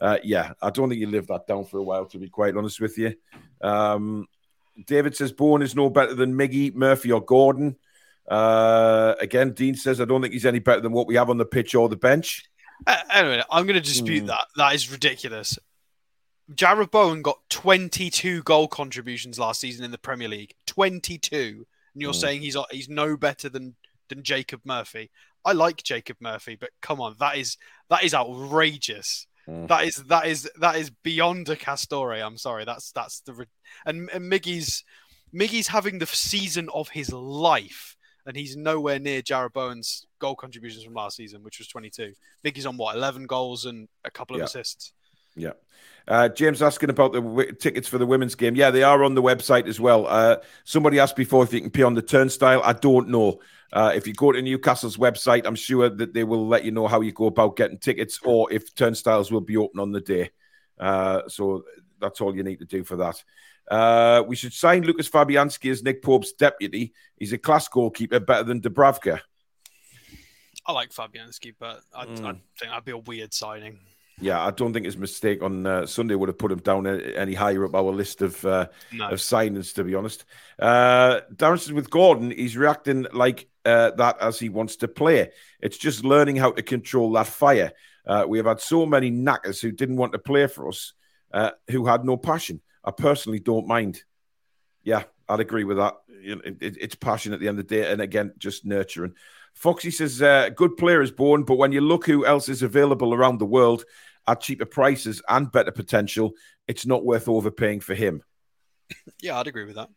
[0.00, 2.56] Uh, yeah, I don't think you lived that down for a while, to be quite
[2.56, 3.14] honest with you.
[3.60, 4.26] Um,
[4.86, 7.76] David says, Bowen is no better than Miggy, Murphy, or Gordon.
[8.28, 11.38] Uh, again, Dean says, I don't think he's any better than what we have on
[11.38, 12.44] the pitch or the bench.
[12.86, 14.28] Uh, anyway, I'm going to dispute mm.
[14.28, 14.46] that.
[14.56, 15.58] That is ridiculous.
[16.54, 20.54] Jarrod Bowen got 22 goal contributions last season in the Premier League.
[20.66, 21.66] 22.
[21.94, 22.20] And you're mm.
[22.20, 23.74] saying he's he's no better than
[24.08, 25.10] than Jacob Murphy.
[25.44, 27.56] I like Jacob Murphy, but come on, that is
[27.88, 29.26] that is outrageous.
[29.48, 29.68] Mm.
[29.68, 32.24] That is that is that is beyond a Castore.
[32.24, 32.64] I'm sorry.
[32.64, 33.46] That's that's the
[33.84, 34.84] and, and Miggy's
[35.34, 40.84] Miggy's having the season of his life, and he's nowhere near Jarrod Bowen's goal contributions
[40.84, 42.12] from last season, which was 22.
[42.44, 44.46] Miggy's on what 11 goals and a couple of yeah.
[44.46, 44.92] assists.
[45.36, 45.52] Yeah.
[46.08, 48.54] Uh, James asking about the w- tickets for the women's game.
[48.54, 50.06] Yeah, they are on the website as well.
[50.06, 52.62] Uh, somebody asked before if you can pay on the turnstile.
[52.64, 53.40] I don't know.
[53.72, 56.86] Uh, if you go to Newcastle's website, I'm sure that they will let you know
[56.86, 60.30] how you go about getting tickets or if turnstiles will be open on the day.
[60.78, 61.64] Uh, so
[62.00, 63.22] that's all you need to do for that.
[63.68, 66.94] Uh, we should sign Lucas Fabianski as Nick Pope's deputy.
[67.16, 69.20] He's a class goalkeeper, better than Dubravka.
[70.64, 72.24] I like Fabianski, but I, mm.
[72.24, 73.80] I think that'd be a weird signing.
[74.20, 77.34] Yeah, I don't think his mistake on uh, Sunday would have put him down any
[77.34, 79.08] higher up our list of uh, no.
[79.08, 79.74] of signings.
[79.74, 80.24] To be honest,
[80.58, 85.30] uh, Darren says with Gordon, he's reacting like uh, that as he wants to play.
[85.60, 87.72] It's just learning how to control that fire.
[88.06, 90.94] Uh, we have had so many knackers who didn't want to play for us,
[91.32, 92.60] uh, who had no passion.
[92.82, 94.02] I personally don't mind.
[94.82, 95.94] Yeah, I'd agree with that.
[96.08, 99.14] It, it, it's passion at the end of the day, and again, just nurturing.
[99.56, 103.14] Foxy says, uh, good player is born, but when you look who else is available
[103.14, 103.84] around the world
[104.26, 106.32] at cheaper prices and better potential,
[106.66, 108.22] it's not worth overpaying for him.
[109.20, 109.88] Yeah, I'd agree with that.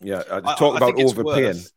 [0.00, 1.56] Yeah, uh, talk I, about I overpaying.
[1.56, 1.72] Worth,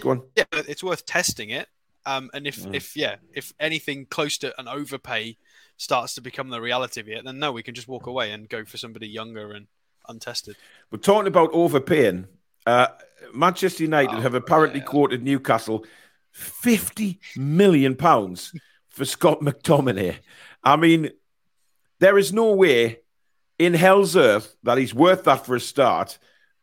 [0.00, 0.22] Go on.
[0.36, 1.68] Yeah, it's worth testing it.
[2.06, 2.74] Um, and if, mm.
[2.74, 5.36] if yeah, if anything close to an overpay
[5.76, 8.48] starts to become the reality of it, then no, we can just walk away and
[8.48, 9.66] go for somebody younger and
[10.08, 10.56] untested.
[10.90, 12.26] But talking about overpaying,
[12.66, 12.88] uh,
[13.32, 14.86] Manchester United oh, have apparently yeah.
[14.86, 15.84] quoted Newcastle
[16.32, 18.52] 50 million pounds
[18.88, 20.16] for Scott McTominay.
[20.62, 21.10] I mean,
[22.04, 23.00] there is no way
[23.58, 26.18] in hell's earth that he's worth that for a start,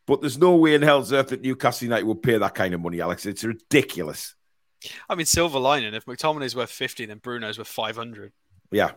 [0.05, 2.81] but there's no way in hell's earth that Newcastle United will pay that kind of
[2.81, 3.25] money, Alex.
[3.25, 4.35] It's ridiculous.
[5.09, 5.95] I mean, silver lining.
[5.95, 8.31] If McTominay's worth 50, then Bruno's worth 500.
[8.71, 8.91] Yeah.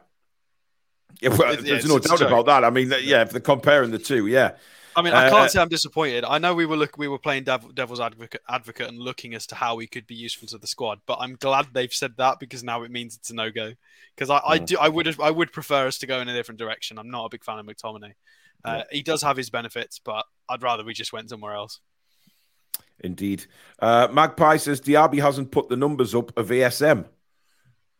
[1.22, 2.62] Yeah, well, there's no doubt about that.
[2.62, 4.52] I mean, yeah, if they're comparing the two, yeah.
[4.96, 6.24] I mean, I can't uh, say I'm disappointed.
[6.24, 9.54] I know we were look, we were playing devil's advocate, advocate and looking as to
[9.54, 12.62] how we could be useful to the squad, but I'm glad they've said that because
[12.62, 13.72] now it means it's a no go.
[14.14, 16.58] Because I, I, do I would I would prefer us to go in a different
[16.58, 16.98] direction.
[16.98, 18.12] I'm not a big fan of McTominay.
[18.64, 18.82] Uh, yeah.
[18.90, 21.80] He does have his benefits, but I'd rather we just went somewhere else.
[23.00, 23.46] Indeed,
[23.80, 27.06] uh, Magpie says Diaby hasn't put the numbers up of ASM.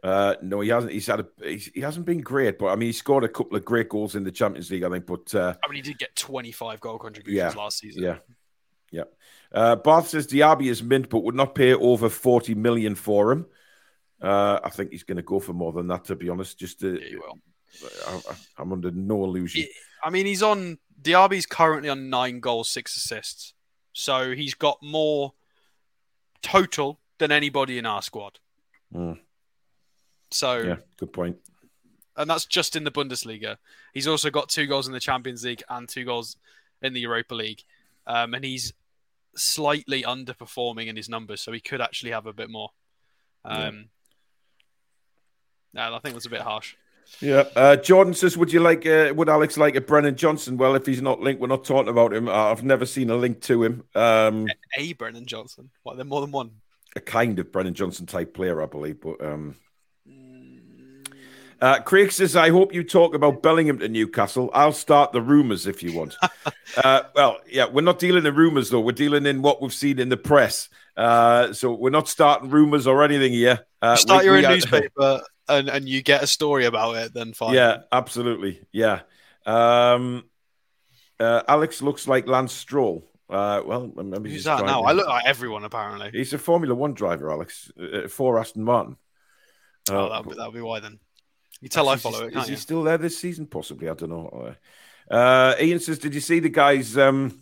[0.05, 0.93] Uh, no, he hasn't.
[0.93, 1.27] He's had a.
[1.43, 4.15] He's, he hasn't been great, but I mean, he scored a couple of great goals
[4.15, 5.07] in the Champions League, I think.
[5.07, 8.03] But uh, I mean, he did get 25 goal contributions yeah, last season.
[8.03, 8.17] Yeah,
[8.93, 9.05] yeah.
[9.51, 13.47] Uh, Bath says Diaby is mint, but would not pay over 40 million for him.
[14.21, 16.59] Uh, I think he's going to go for more than that, to be honest.
[16.59, 18.21] Just to, yeah,
[18.59, 19.65] I, am under no illusion.
[20.03, 20.77] I mean, he's on.
[21.01, 23.55] Diaby's currently on nine goals, six assists,
[23.95, 25.33] so he's got more
[26.43, 28.39] total than anybody in our squad.
[28.95, 29.19] Mm.
[30.35, 31.37] So yeah, good point.
[32.17, 33.57] And that's just in the Bundesliga.
[33.93, 36.37] He's also got two goals in the Champions League and two goals
[36.83, 37.63] in the Europa League,
[38.07, 38.73] um, and he's
[39.37, 42.71] slightly underperforming in his numbers, so he could actually have a bit more.
[43.45, 43.89] Um,
[45.75, 45.91] yeah.
[45.91, 46.75] No, I think that's a bit harsh.
[47.21, 48.87] Yeah, uh, Jordan says, "Would you like?
[48.87, 51.91] Uh, would Alex like a Brennan Johnson?" Well, if he's not linked, we're not talking
[51.91, 52.29] about him.
[52.29, 53.85] Uh, I've never seen a link to him.
[53.95, 55.71] Um, a, a Brennan Johnson?
[55.83, 55.97] What?
[55.97, 56.51] There more than one?
[56.97, 59.57] A kind of Brennan Johnson type player, I believe, but um,
[61.65, 64.51] uh, Craig says, I hope you talk about Bellingham to Newcastle.
[64.53, 66.15] I'll start the rumours if you want.
[66.77, 68.83] uh, well, yeah, we're not dealing in rumours, though.
[68.83, 70.69] We're dealing in what we've seen in the press.
[70.95, 73.61] Uh, so we're not starting rumours or anything here.
[73.81, 77.33] Uh, start we, your own newspaper and, and you get a story about it, then
[77.33, 77.55] fine.
[77.55, 78.61] Yeah, absolutely.
[78.71, 79.01] Yeah.
[79.47, 80.25] Um,
[81.19, 83.11] uh, Alex looks like Lance Stroll.
[83.31, 84.83] Uh, well, maybe who's that now?
[84.83, 86.11] I look like everyone apparently.
[86.13, 87.73] He's a Formula One driver, Alex,
[88.11, 88.99] for Aston Martin.
[89.91, 90.99] oh, that'll be, that'll be why then.
[91.65, 92.37] You tell I follow it.
[92.37, 93.47] Is he still there this season?
[93.47, 93.89] Possibly.
[93.89, 94.55] I don't know.
[95.11, 97.41] Uh, Ian says, "Did you see the guys um,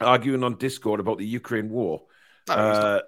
[0.00, 2.04] arguing on Discord about the Ukraine war?"
[2.46, 3.00] No, uh,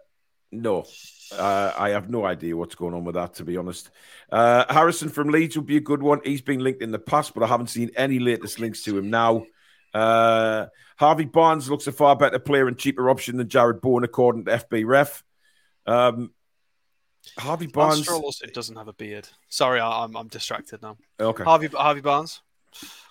[0.50, 0.86] no.
[1.30, 3.90] Uh, I have no idea what's going on with that, to be honest.
[4.28, 6.20] Uh, Harrison from Leeds would be a good one.
[6.24, 9.08] He's been linked in the past, but I haven't seen any latest links to him
[9.08, 9.46] now.
[9.94, 14.46] Uh, Harvey Barnes looks a far better player and cheaper option than Jarrod Bowen, according
[14.46, 15.22] to FB Ref.
[15.86, 16.32] Um,
[17.38, 18.02] Harvey Barnes.
[18.02, 19.28] Stroll also doesn't have a beard.
[19.48, 20.96] Sorry, I, am I'm distracted now.
[21.20, 21.44] Okay.
[21.44, 22.40] Harvey Harvey Barnes.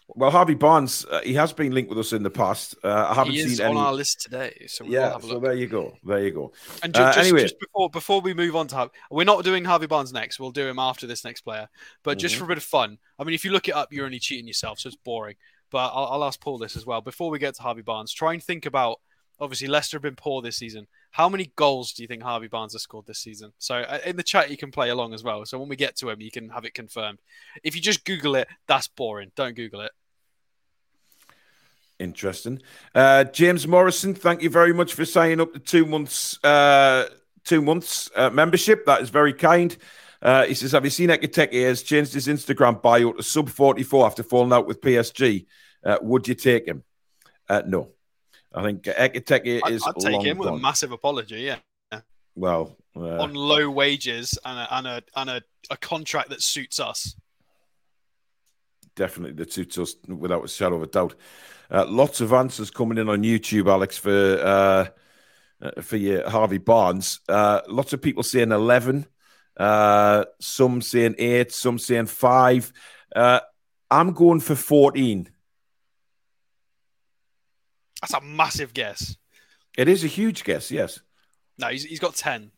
[0.08, 2.76] Well, Harvey Barnes, uh, he has been linked with us in the past.
[2.84, 3.76] Uh, I haven't he is seen any...
[3.76, 5.18] on our list today, so yeah.
[5.18, 5.98] So there you go.
[6.04, 6.54] There you go.
[6.84, 9.66] And just, uh, anyway, just before before we move on to Harvey, we're not doing
[9.66, 10.40] Harvey Barnes next.
[10.40, 11.68] We'll do him after this next player.
[12.04, 12.40] But just mm-hmm.
[12.40, 14.48] for a bit of fun, I mean, if you look it up, you're only cheating
[14.48, 15.38] yourself, so it's boring.
[15.72, 17.02] But I'll, I'll ask Paul this as well.
[17.02, 19.00] Before we get to Harvey Barnes, try and think about.
[19.38, 20.88] Obviously, Leicester have been poor this season.
[21.16, 23.54] How many goals do you think Harvey Barnes has scored this season?
[23.58, 25.46] So uh, in the chat, you can play along as well.
[25.46, 27.20] So when we get to him, you can have it confirmed.
[27.64, 29.32] If you just Google it, that's boring.
[29.34, 29.94] Don't Google it.
[32.00, 32.62] Interesting.
[32.94, 37.06] Uh, James Morrison, thank you very much for signing up to two months uh,
[37.46, 38.86] two months uh, membership.
[38.86, 39.78] That is very kind.
[40.22, 43.84] Uh, he says, "Have you seen Ekitike has changed his Instagram bio to sub forty
[43.84, 45.46] four after falling out with PSG?
[45.82, 46.84] Uh, would you take him?
[47.50, 47.95] No."
[48.56, 49.84] I think Ekitike is.
[49.86, 51.42] I'd take him with a massive apology.
[51.42, 51.58] Yeah.
[52.36, 56.80] Well, uh, on low wages and a, and a and a, a contract that suits
[56.80, 57.16] us.
[58.96, 61.16] Definitely, that suits us without a shadow of a doubt.
[61.70, 64.92] Uh, lots of answers coming in on YouTube, Alex, for
[65.62, 67.20] uh, for your Harvey Barnes.
[67.28, 69.06] Uh, lots of people saying eleven.
[69.58, 72.72] Uh, some saying eight, some saying five.
[73.16, 73.40] Uh,
[73.90, 75.30] I'm going for 14.
[78.08, 79.18] That's a massive guess.
[79.78, 81.00] It is a huge guess, yes.
[81.58, 82.52] No, he's, he's got 10.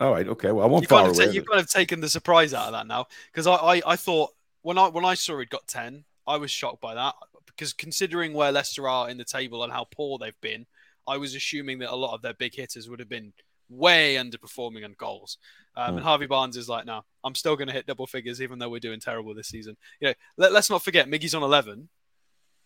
[0.00, 0.52] All right, okay.
[0.52, 1.26] Well, I won't you've far away.
[1.26, 3.96] Ta- you've kind of taken the surprise out of that now because I, I, I
[3.96, 4.30] thought
[4.62, 7.14] when I when I saw he'd got 10, I was shocked by that
[7.46, 10.66] because considering where Leicester are in the table and how poor they've been,
[11.06, 13.32] I was assuming that a lot of their big hitters would have been
[13.68, 15.38] way underperforming on goals.
[15.76, 15.96] Um, mm.
[15.96, 18.68] And Harvey Barnes is like, no, I'm still going to hit double figures even though
[18.68, 19.76] we're doing terrible this season.
[20.00, 21.88] You know, let, us not forget Miggy's on 11,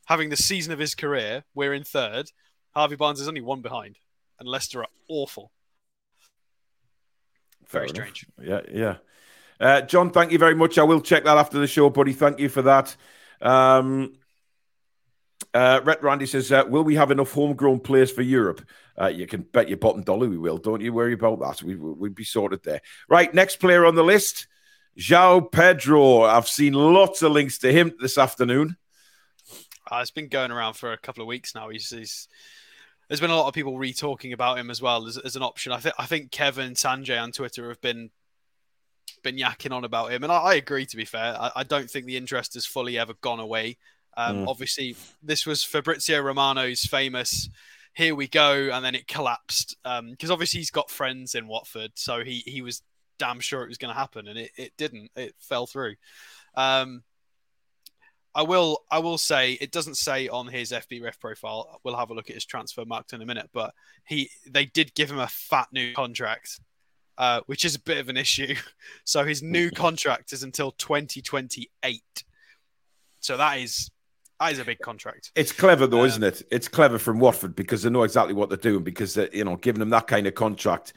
[0.07, 1.45] having the season of his career.
[1.55, 2.31] We're in third.
[2.75, 3.99] Harvey Barnes is only one behind,
[4.39, 5.51] and Leicester are awful.
[7.69, 8.27] Very strange.
[8.41, 8.97] Yeah, yeah.
[9.61, 10.79] Uh, John, thank you very much.
[10.79, 12.13] I will check that after the show, buddy.
[12.13, 12.97] Thank you for that.
[13.41, 14.15] Um,
[15.53, 18.63] uh, Rhett Randy says, uh, "Will we have enough homegrown players for Europe?"
[19.01, 20.59] Uh, you can bet your bottom dollar we will.
[20.59, 21.63] Don't you worry about that.
[21.63, 22.81] We, we'd be sorted there.
[23.09, 24.47] Right, next player on the list,
[24.99, 26.23] João Pedro.
[26.23, 28.77] I've seen lots of links to him this afternoon.
[29.91, 31.69] Uh, it's been going around for a couple of weeks now.
[31.69, 32.29] He's, he's
[33.09, 35.73] there's been a lot of people re-talking about him as well as, as an option.
[35.73, 38.11] I think I think Kevin Sanjay on Twitter have been
[39.23, 40.87] been yakking on about him, and I, I agree.
[40.87, 43.79] To be fair, I, I, don't think the interest has fully ever gone away.
[44.17, 44.49] Um, mm.
[44.49, 47.49] Obviously, this was Fabrizio Romano's famous
[47.95, 51.93] "Here we go," and then it collapsed because um, obviously he's got friends in Watford,
[51.97, 52.83] so he he was
[53.19, 55.11] damn sure it was going to happen, and it, it didn't.
[55.17, 55.97] It fell through.
[56.55, 57.03] Um,
[58.35, 61.81] I will I will say it doesn't say on his FBref profile.
[61.83, 65.11] We'll have a look at his Transfermarkt in a minute, but he they did give
[65.11, 66.61] him a fat new contract,
[67.19, 68.55] uh, which is a bit of an issue.
[69.05, 72.03] So his new contract is until 2028.
[73.21, 73.91] So that is
[74.39, 75.33] that is a big contract.
[75.35, 76.43] It's clever though, um, isn't it?
[76.51, 78.85] It's clever from Watford because they know exactly what they're doing.
[78.85, 80.93] Because uh, you know, giving them that kind of contract,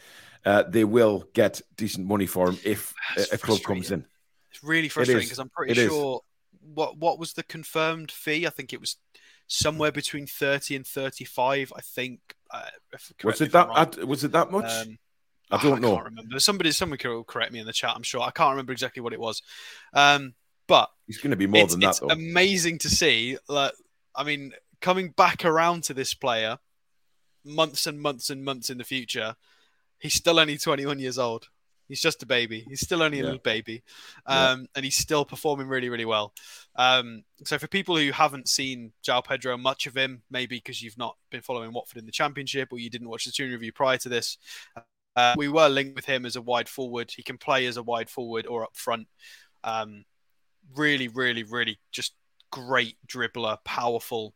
[0.45, 2.93] uh, they will get decent money for him if
[3.31, 4.05] a club comes in.
[4.51, 6.15] It's really frustrating because I'm pretty it sure.
[6.15, 6.32] Is
[6.63, 8.45] what what was the confirmed fee?
[8.45, 8.97] I think it was
[9.47, 11.71] somewhere between thirty and thirty-five.
[11.76, 12.19] I think.
[12.52, 12.69] Uh,
[13.23, 14.06] was it that?
[14.06, 14.71] was it that much?
[14.71, 14.97] Um,
[15.52, 15.93] I don't oh, know.
[15.93, 16.39] I can't remember.
[16.39, 17.93] Somebody, someone could correct me in the chat.
[17.95, 18.21] I'm sure.
[18.21, 19.41] I can't remember exactly what it was.
[19.93, 20.34] Um,
[20.67, 21.89] but he's going to be more than that.
[21.89, 22.08] It's though.
[22.08, 23.38] amazing to see.
[23.47, 23.73] Like,
[24.15, 26.58] I mean, coming back around to this player,
[27.45, 29.36] months and months and months in the future,
[29.99, 31.49] he's still only 21 years old.
[31.87, 32.65] He's just a baby.
[32.67, 33.25] He's still only a yeah.
[33.25, 33.83] little baby,
[34.25, 34.65] um, yeah.
[34.75, 36.33] and he's still performing really, really well.
[36.75, 40.97] Um, so for people who haven't seen João Pedro, much of him, maybe because you've
[40.97, 43.97] not been following Watford in the Championship or you didn't watch the Toon Review prior
[43.97, 44.37] to this,
[45.15, 47.11] uh, we were linked with him as a wide forward.
[47.11, 49.07] He can play as a wide forward or up front.
[49.63, 50.05] Um,
[50.75, 52.13] really, really, really, just
[52.51, 54.33] great dribbler, powerful.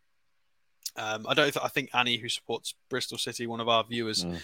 [0.96, 1.52] Um, I don't.
[1.52, 4.40] Th- I think Annie, who supports Bristol City, one of our viewers, mm.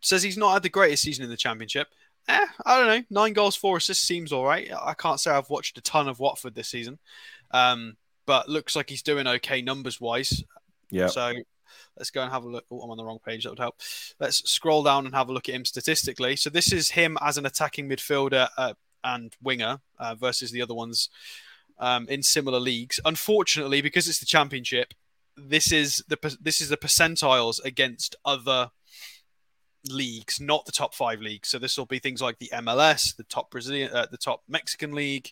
[0.00, 1.88] says he's not had the greatest season in the Championship
[2.28, 3.04] eh, I don't know.
[3.10, 4.70] Nine goals, four assists seems all right.
[4.82, 6.98] I can't say I've watched a ton of Watford this season,
[7.52, 10.42] um, but looks like he's doing okay numbers wise.
[10.90, 11.08] Yeah.
[11.08, 11.32] So
[11.96, 12.64] let's go and have a look.
[12.70, 13.44] Oh, I'm on the wrong page.
[13.44, 13.76] That would help.
[14.20, 16.36] Let's scroll down and have a look at him statistically.
[16.36, 20.74] So this is him as an attacking midfielder uh, and winger uh, versus the other
[20.74, 21.08] ones
[21.78, 23.00] um, in similar leagues.
[23.04, 24.94] Unfortunately, because it's the championship,
[25.36, 28.70] this is the this is the percentiles against other
[29.90, 31.48] leagues, not the top five leagues.
[31.48, 34.92] So this will be things like the MLS, the top Brazilian, uh, the top Mexican
[34.92, 35.30] league,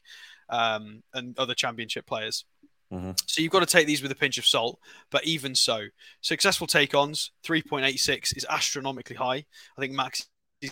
[0.49, 2.45] um, and other championship players.
[2.93, 3.12] Mm-hmm.
[3.27, 4.79] So you've got to take these with a pinch of salt.
[5.11, 5.87] But even so,
[6.21, 9.45] successful take-ons, 3.86 is astronomically high.
[9.77, 10.29] I think max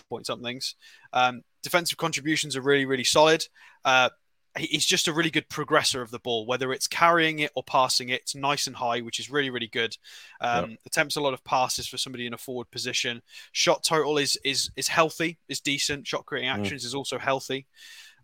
[0.09, 0.75] point somethings.
[1.13, 3.47] Um, defensive contributions are really, really solid.
[3.85, 4.11] Uh,
[4.59, 8.11] he's just a really good progressor of the ball, whether it's carrying it or passing
[8.11, 8.21] it.
[8.23, 9.97] It's nice and high, which is really, really good.
[10.41, 10.81] Um, yep.
[10.87, 13.23] Attempts a lot of passes for somebody in a forward position.
[13.53, 16.07] Shot total is is is healthy, is decent.
[16.07, 16.59] Shot creating mm.
[16.59, 16.87] actions mm.
[16.87, 17.67] is also healthy.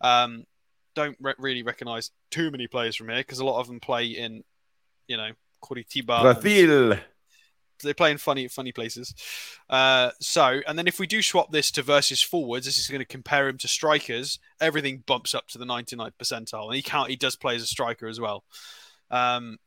[0.00, 0.44] Um,
[0.94, 4.06] don't re- really recognize too many players from here because a lot of them play
[4.06, 4.44] in,
[5.06, 5.30] you know,
[5.62, 6.22] Curitiba.
[6.22, 6.92] Brazil.
[6.92, 7.00] And,
[7.86, 9.14] they play in funny, funny places.
[9.68, 13.00] Uh, so, and then if we do swap this to versus forwards, this is going
[13.00, 14.38] to compare him to strikers.
[14.60, 17.10] Everything bumps up to the 99th percentile, and he can't.
[17.10, 18.44] He does play as a striker as well.
[19.10, 19.58] Um,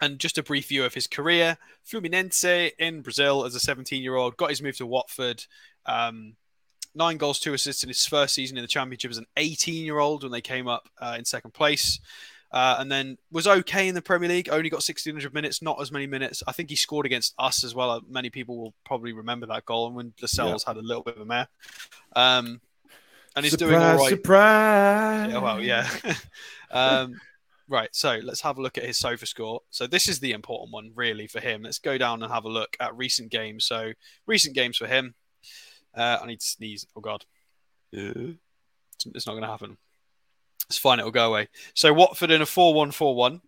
[0.00, 4.50] and just a brief view of his career: Fluminense in Brazil as a 17-year-old, got
[4.50, 5.44] his move to Watford.
[5.86, 6.36] Um,
[6.94, 10.32] nine goals, two assists in his first season in the championship as an 18-year-old when
[10.32, 11.98] they came up uh, in second place.
[12.54, 14.48] Uh, and then was okay in the Premier League.
[14.48, 16.40] Only got 1600 minutes, not as many minutes.
[16.46, 17.90] I think he scored against us as well.
[17.90, 19.88] Uh, many people will probably remember that goal.
[19.88, 20.70] And when Lascelles yeah.
[20.70, 21.48] had a little bit of a mare.
[22.14, 22.60] Um,
[23.34, 24.08] and he's surprise, doing all right.
[24.08, 25.32] Surprise!
[25.32, 25.90] Yeah, well, yeah.
[26.70, 27.20] um,
[27.68, 27.88] right.
[27.90, 29.58] So let's have a look at his Sofascore.
[29.70, 31.64] So this is the important one, really, for him.
[31.64, 33.64] Let's go down and have a look at recent games.
[33.64, 33.90] So
[34.28, 35.16] recent games for him.
[35.92, 36.86] Uh, I need to sneeze.
[36.94, 37.24] Oh God.
[37.92, 39.76] It's, it's not going to happen.
[40.66, 40.98] It's fine.
[40.98, 41.48] It'll go away.
[41.74, 43.40] So Watford in a 4-1-4-1.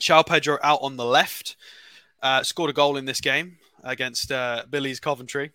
[0.00, 1.56] João Pedro out on the left.
[2.22, 5.52] Uh, scored a goal in this game against uh, Billy's Coventry.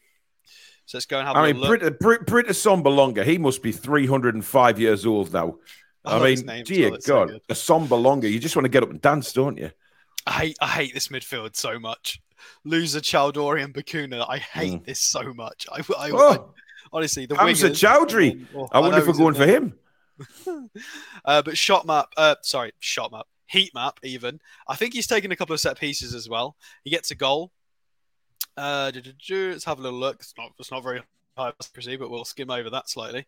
[0.86, 1.80] So let's go and have I a mean, look.
[1.80, 5.58] Brit- Brit- Britta Assombalonga, he must be 305 years old now.
[6.06, 9.34] I, I mean, dear God, so Assombalonga, you just want to get up and dance,
[9.34, 9.72] don't you?
[10.26, 12.22] I hate, I hate this midfield so much.
[12.64, 14.86] Loser Choudhury and Bacuna, I hate mm.
[14.86, 15.68] this so much.
[15.72, 16.38] I, I, oh, I
[16.94, 18.46] honestly, the Hamza wingers, Choudhury.
[18.56, 19.74] Oh, I wonder if we're going for him.
[21.26, 24.40] uh, but shot map, uh, sorry, shot map, heat map, even.
[24.68, 26.56] I think he's taken a couple of set pieces as well.
[26.84, 27.52] He gets a goal.
[28.56, 28.92] Uh,
[29.30, 30.18] let's have a little look.
[30.20, 31.02] It's not, it's not very
[31.38, 33.26] high accuracy, but we'll skim over that slightly.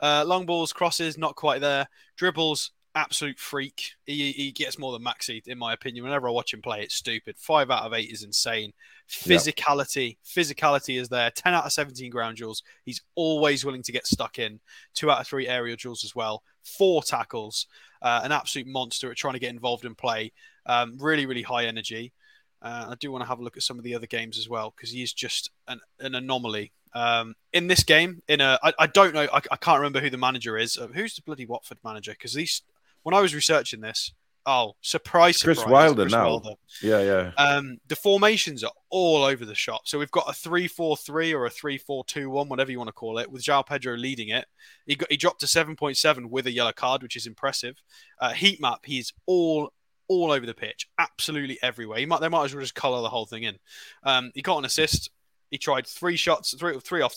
[0.00, 1.86] Uh, long balls, crosses, not quite there.
[2.16, 3.92] Dribbles, absolute freak.
[4.06, 6.04] He, he gets more than Maxi, in my opinion.
[6.04, 7.36] Whenever I watch him play, it's stupid.
[7.38, 8.72] Five out of eight is insane.
[9.08, 10.16] Physicality, yep.
[10.24, 11.30] physicality is there.
[11.30, 12.62] Ten out of seventeen ground duels.
[12.84, 14.60] He's always willing to get stuck in.
[14.94, 16.42] Two out of three aerial duels as well.
[16.62, 17.66] Four tackles.
[18.00, 20.32] Uh, an absolute monster at trying to get involved in play.
[20.66, 22.12] Um, really, really high energy.
[22.60, 24.48] Uh, I do want to have a look at some of the other games as
[24.48, 26.72] well because he's just an, an anomaly.
[26.94, 30.10] Um, in this game, in a I, I don't know, I, I can't remember who
[30.10, 30.76] the manager is.
[30.76, 32.12] Uh, who's the bloody Watford manager?
[32.12, 32.62] Because these
[33.02, 34.12] when I was researching this,
[34.46, 36.28] oh, surprise, surprise Chris Wilder Chris now.
[36.28, 36.54] Wilder.
[36.82, 37.30] Yeah, yeah.
[37.36, 39.82] Um, the formations are all over the shop.
[39.84, 42.78] So we've got a 3 4 3 or a 3 4 2 1, whatever you
[42.78, 44.46] want to call it, with João Pedro leading it.
[44.86, 47.80] He, got, he dropped to 7.7 with a yellow card, which is impressive.
[48.20, 49.72] Uh, heat map, he's all
[50.08, 51.98] all over the pitch, absolutely everywhere.
[51.98, 53.58] He might, they might as well just colour the whole thing in.
[54.02, 55.10] Um, he got an assist.
[55.50, 57.14] He tried three shots, three, three off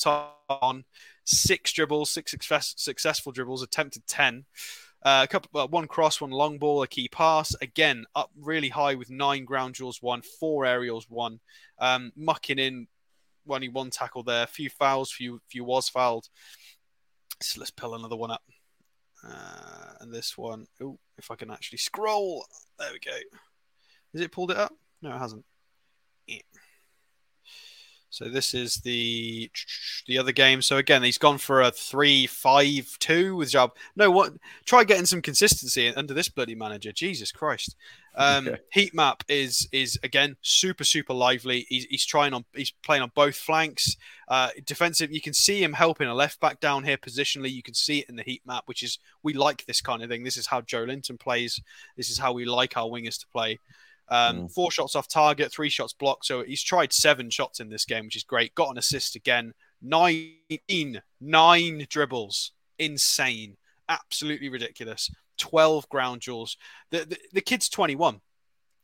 [0.49, 0.85] on,
[1.25, 4.45] six dribbles, six success, successful dribbles, attempted 10.
[5.05, 7.55] Uh, a couple, uh, one cross, one long ball, a key pass.
[7.61, 11.39] Again, up really high with nine ground duels, one, four aerials, one.
[11.77, 12.87] Um, mucking in,
[13.47, 14.47] only one tackle there.
[14.47, 16.27] Few fouls, few few was fouled.
[17.39, 18.41] So let's pull another one up.
[19.23, 22.43] Uh, and this one, oh, if I can actually scroll,
[22.79, 23.17] there we go.
[24.13, 24.73] Has it pulled it up?
[25.03, 25.45] No, it hasn't.
[26.25, 26.41] Yeah.
[28.15, 29.51] So this is the
[30.07, 30.61] the other game.
[30.61, 33.75] So again, he's gone for a three-five-two with job.
[33.97, 34.31] No, what?
[34.65, 36.93] Try getting some consistency under this bloody manager.
[36.93, 37.75] Jesus Christ.
[38.15, 38.61] Um, okay.
[38.71, 41.65] Heat map is is again super super lively.
[41.67, 42.45] He's, he's trying on.
[42.55, 43.97] He's playing on both flanks.
[44.29, 45.11] Uh, defensive.
[45.11, 47.51] You can see him helping a left back down here positionally.
[47.51, 50.09] You can see it in the heat map, which is we like this kind of
[50.09, 50.23] thing.
[50.23, 51.61] This is how Joelinton plays.
[51.97, 53.59] This is how we like our wingers to play.
[54.09, 54.51] Um, mm.
[54.51, 56.25] Four shots off target, three shots blocked.
[56.25, 58.55] So he's tried seven shots in this game, which is great.
[58.55, 59.53] Got an assist again.
[59.81, 62.51] Nine, nine dribbles.
[62.77, 63.57] Insane.
[63.89, 65.09] Absolutely ridiculous.
[65.37, 66.57] 12 ground duels.
[66.91, 68.21] The, the, the kid's 21.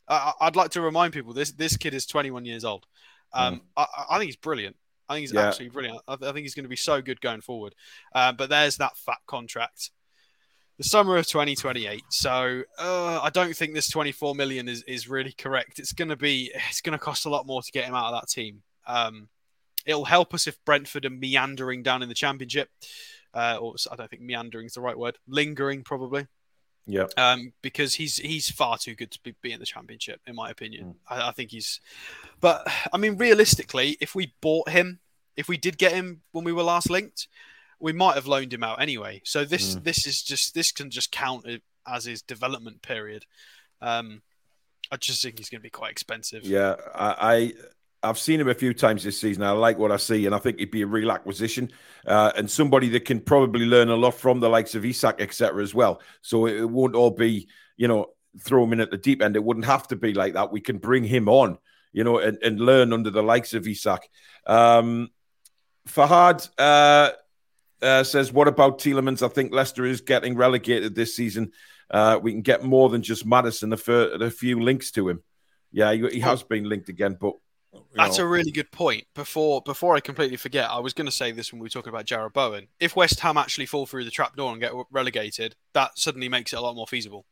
[0.08, 2.86] I, would like to remind people this this kid is 21 years old.
[3.32, 3.60] Um, mm.
[3.76, 4.76] I, I, think he's brilliant.
[5.08, 5.46] I think he's yeah.
[5.46, 6.00] absolutely brilliant.
[6.06, 7.74] I, I, think he's going to be so good going forward.
[8.14, 9.90] Uh, but there's that fat contract
[10.82, 12.02] the summer of 2028.
[12.10, 15.78] So uh, I don't think this 24 million is, is really correct.
[15.78, 18.12] It's going to be it's going to cost a lot more to get him out
[18.12, 18.62] of that team.
[18.86, 19.28] Um,
[19.86, 22.68] it'll help us if Brentford are meandering down in the championship.
[23.32, 25.18] Uh, or I don't think meandering is the right word.
[25.28, 26.26] Lingering probably.
[26.84, 27.06] Yeah.
[27.16, 30.50] Um, because he's he's far too good to be, be in the championship, in my
[30.50, 30.84] opinion.
[30.84, 30.94] Mm.
[31.08, 31.80] I, I think he's.
[32.40, 34.98] But I mean, realistically, if we bought him,
[35.36, 37.28] if we did get him when we were last linked,
[37.82, 39.20] we might have loaned him out anyway.
[39.24, 39.84] So this mm.
[39.84, 41.44] this is just this can just count
[41.86, 43.26] as his development period.
[43.82, 44.22] Um,
[44.90, 46.44] I just think he's going to be quite expensive.
[46.44, 47.52] Yeah, I,
[48.02, 49.42] I have seen him a few times this season.
[49.42, 51.72] I like what I see, and I think he'd be a real acquisition
[52.06, 55.60] uh, and somebody that can probably learn a lot from the likes of Isak, etc.
[55.62, 56.00] as well.
[56.20, 58.06] So it, it won't all be you know
[58.40, 59.34] throw him in at the deep end.
[59.34, 60.52] It wouldn't have to be like that.
[60.52, 61.58] We can bring him on,
[61.92, 64.08] you know, and, and learn under the likes of Isak.
[64.46, 65.10] Um,
[65.88, 67.10] Fahad, uh,
[67.82, 69.22] uh, says, "What about Tielemans?
[69.22, 71.52] I think Leicester is getting relegated this season.
[71.90, 73.72] Uh, we can get more than just Maddison.
[73.72, 75.22] A, a few links to him.
[75.72, 77.34] Yeah, he, he has been linked again, but."
[77.94, 78.24] That's know.
[78.24, 79.06] a really good point.
[79.14, 81.88] Before before I completely forget, I was going to say this when we were talking
[81.88, 82.68] about Jarrod Bowen.
[82.80, 86.56] If West Ham actually fall through the trapdoor and get relegated, that suddenly makes it
[86.56, 87.24] a lot more feasible.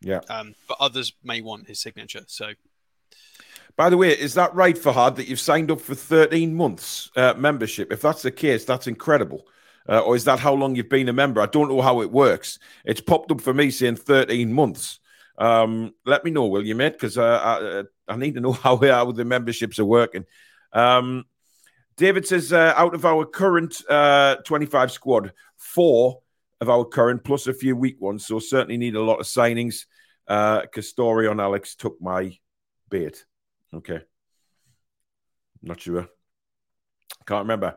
[0.00, 0.20] Yeah.
[0.28, 2.22] Um, but others may want his signature.
[2.26, 2.52] So
[3.76, 7.34] by the way, is that right, Fahad, that you've signed up for 13 months uh,
[7.36, 7.92] membership?
[7.92, 9.46] If that's the case, that's incredible.
[9.88, 11.40] Uh, or is that how long you've been a member?
[11.40, 12.58] I don't know how it works.
[12.84, 15.00] It's popped up for me saying 13 months.
[15.38, 16.92] Um, let me know, will you, mate?
[16.92, 20.24] Because uh, I, uh, I, need to know how, how the memberships are working.
[20.72, 21.24] Um,
[21.96, 26.20] David says, uh, out of our current uh, 25 squad, four
[26.60, 28.26] of our current plus a few weak ones.
[28.26, 29.86] So certainly need a lot of signings.
[30.28, 32.38] Uh, Castorion Alex took my
[32.88, 33.24] bait.
[33.74, 34.00] Okay.
[35.62, 36.08] Not sure.
[37.26, 37.76] Can't remember.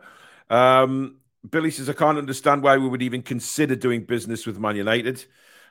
[0.49, 1.17] Um,
[1.49, 5.23] Billy says, I can't understand why we would even consider doing business with Man United.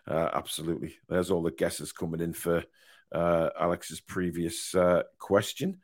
[0.06, 0.96] Uh, absolutely.
[1.08, 2.64] There's all the guesses coming in for
[3.12, 5.78] uh, Alex's previous uh, question.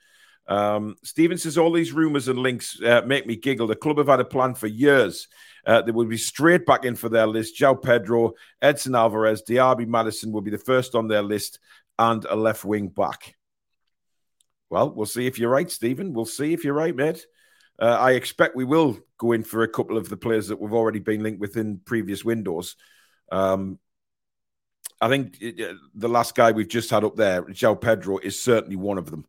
[0.47, 3.67] Um, Steven says, All these rumors and links uh, make me giggle.
[3.67, 5.29] The club have had a plan for years.
[5.67, 7.59] Uh, they will be straight back in for their list.
[7.59, 8.33] João Pedro,
[8.63, 11.59] Edson Alvarez, Diaby Maddison will be the first on their list,
[11.99, 13.37] and a left wing back.
[14.71, 16.13] Well, we'll see if you're right, Stephen.
[16.13, 17.27] We'll see if you're right, mate.
[17.79, 20.73] Uh, I expect we will go in for a couple of the players that we've
[20.73, 22.77] already been linked with in previous windows.
[23.33, 23.79] Um,
[25.01, 28.77] I think uh, the last guy we've just had up there, João Pedro, is certainly
[28.77, 29.25] one of them.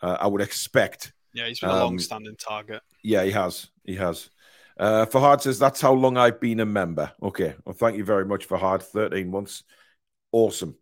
[0.00, 1.12] Uh, I would expect.
[1.32, 2.80] Yeah, he's been um, a long-standing target.
[3.02, 3.68] Yeah, he has.
[3.84, 4.30] He has.
[4.78, 7.12] Uh, Fahad says that's how long I've been a member.
[7.22, 8.82] Okay, well, thank you very much, Fahad.
[8.82, 9.64] Thirteen months.
[10.32, 10.76] Awesome,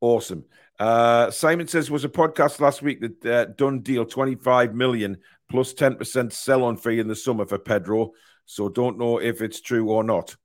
[0.00, 0.44] awesome.
[0.78, 5.16] Uh, Simon says was a podcast last week that uh, done deal twenty five million
[5.50, 8.12] plus plus ten percent sell on fee in the summer for Pedro.
[8.46, 10.36] So don't know if it's true or not.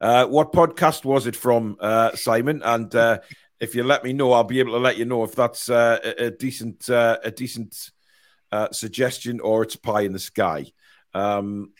[0.00, 2.62] Uh, what podcast was it from, uh, Simon?
[2.62, 3.18] And uh,
[3.58, 6.14] if you let me know, I'll be able to let you know if that's a,
[6.18, 7.90] a, decent a decent
[8.70, 10.66] suggestion or it's pie in the sky.
[11.12, 11.72] Um,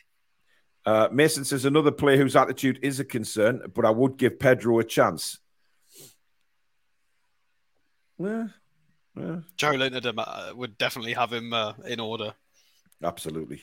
[1.12, 4.84] Mason says another player whose attitude is a concern, but I would give Pedro a
[4.84, 5.38] chance.
[8.18, 8.46] Yeah,
[9.16, 9.36] yeah.
[9.56, 11.52] Joe Joelinton would definitely have him
[11.86, 12.34] in order.
[13.02, 13.62] Absolutely.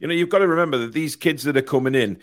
[0.00, 2.20] You know, you've got to remember that these kids that are coming in,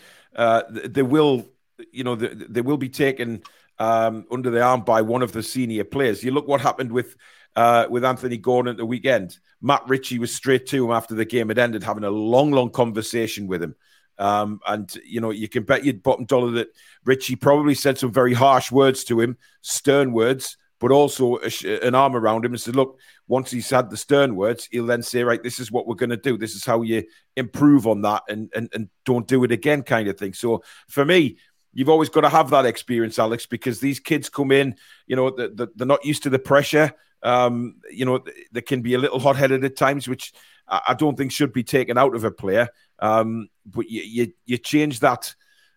[0.68, 1.46] they will
[1.92, 3.42] you know, they, they will be taken
[3.78, 6.22] um, under the arm by one of the senior players.
[6.22, 7.16] You look what happened with
[7.54, 9.38] uh, with Anthony Gordon at the weekend.
[9.62, 12.70] Matt Ritchie was straight to him after the game had ended, having a long, long
[12.70, 13.74] conversation with him.
[14.18, 16.68] Um, and you know, you can bet your bottom dollar that
[17.04, 21.94] Ritchie probably said some very harsh words to him, stern words, but also a, an
[21.94, 22.98] arm around him and said, "Look,
[23.28, 26.10] once he's had the stern words, he'll then say, right, this is what we're going
[26.10, 26.36] to do.
[26.36, 27.04] This is how you
[27.36, 31.04] improve on that, and and and don't do it again, kind of thing." So for
[31.04, 31.38] me,
[31.72, 35.30] you've always got to have that experience, Alex, because these kids come in, you know,
[35.30, 36.92] they're, they're not used to the pressure.
[37.22, 40.32] Um, you know, they can be a little hot headed at times, which
[40.68, 42.68] I don't think should be taken out of a player.
[42.98, 45.34] Um, but you, you, you change that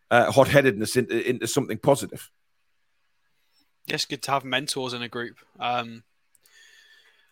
[0.09, 2.29] uh, hot headedness into, into something positive.
[3.89, 5.37] Yes, good to have mentors in a group.
[5.59, 6.03] Um,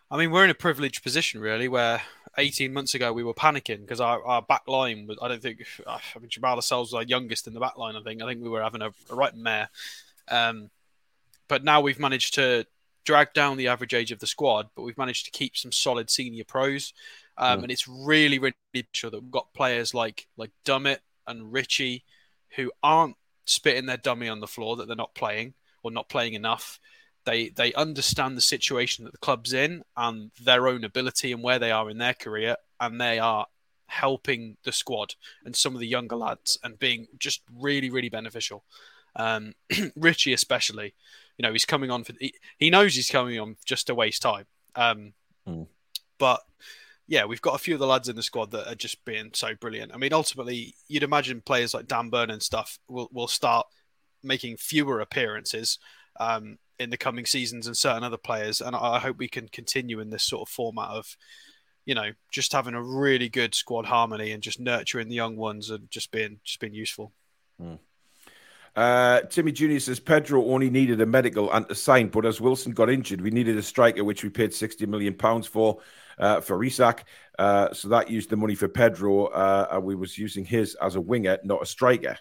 [0.10, 2.02] I mean, we're in a privileged position, really, where
[2.38, 5.66] 18 months ago we were panicking because our, our back line was, I don't think,
[5.86, 8.22] I mean, Jamaal Lascelles was our youngest in the back line, I think.
[8.22, 9.70] I think we were having a, a right mare.
[10.30, 10.70] Um,
[11.48, 12.66] but now we've managed to
[13.06, 16.10] drag down the average age of the squad, but we've managed to keep some solid
[16.10, 16.94] senior pros.
[17.38, 17.64] Um, mm.
[17.64, 18.54] And it's really, really
[18.92, 22.04] sure that we've got players like like Dummett and Ritchie
[22.56, 25.54] who aren't spitting their dummy on the floor that they're not playing
[25.88, 26.80] or not playing enough.
[27.26, 31.60] They they understand the situation that the club's in and their own ability and where
[31.60, 33.48] they are in their career, and they are
[33.88, 35.16] helping the squad
[35.46, 38.64] and some of the younger lads and being just really really beneficial.
[39.16, 39.54] Um,
[39.96, 40.94] Ritchie especially,
[41.38, 44.22] you know, he's coming on for he, he knows he's coming on just to waste
[44.22, 44.46] time.
[44.76, 45.14] Um,
[45.48, 45.68] mm.
[46.18, 46.42] But
[47.08, 49.32] yeah, we've got a few of the lads in the squad that are just being
[49.34, 49.94] so brilliant.
[49.94, 53.66] I mean, ultimately, you'd imagine players like Dan Burn and stuff will will start
[54.28, 55.80] making fewer appearances
[56.20, 58.62] um, in the coming seasons and certain other players.
[58.62, 61.18] And I hope we can continue in this sort of format of,
[61.86, 65.70] you know, just having a really good squad harmony and just nurturing the young ones
[65.70, 67.14] and just being just being useful.
[67.60, 67.76] Hmm.
[68.76, 72.74] Uh, Timmy Junior says Pedro only needed a medical and a sign, but as Wilson
[72.74, 75.80] got injured, we needed a striker, which we paid sixty million pounds for
[76.20, 77.06] uh, for Isak.
[77.40, 80.96] Uh, so that used the money for Pedro, uh, and we was using his as
[80.96, 82.20] a winger, not a striker.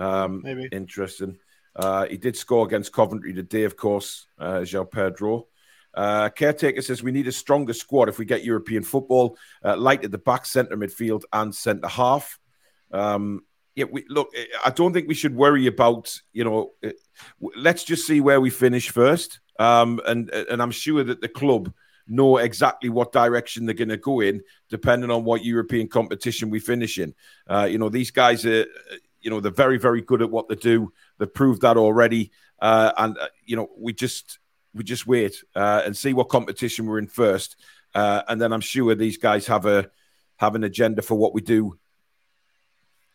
[0.00, 1.38] Um, Maybe interesting.
[1.76, 5.46] Uh, he did score against Coventry today, of course, uh, João Pedro.
[5.92, 10.04] Uh, Caretaker says we need a stronger squad if we get European football, uh, light
[10.04, 12.38] at the back, centre midfield, and centre half.
[12.92, 13.42] Um,
[13.74, 14.30] yeah, we look.
[14.64, 16.72] I don't think we should worry about you know.
[16.84, 16.90] Uh,
[17.56, 21.72] let's just see where we finish first, um, and and I'm sure that the club
[22.06, 26.58] know exactly what direction they're going to go in, depending on what European competition we
[26.58, 27.14] finish in.
[27.48, 28.66] Uh, you know, these guys are
[29.20, 30.92] you know they're very very good at what they do.
[31.18, 34.38] They've proved that already, uh, and uh, you know we just
[34.74, 37.56] we just wait uh, and see what competition we're in first,
[37.94, 39.90] uh, and then I'm sure these guys have a
[40.36, 41.78] have an agenda for what we do.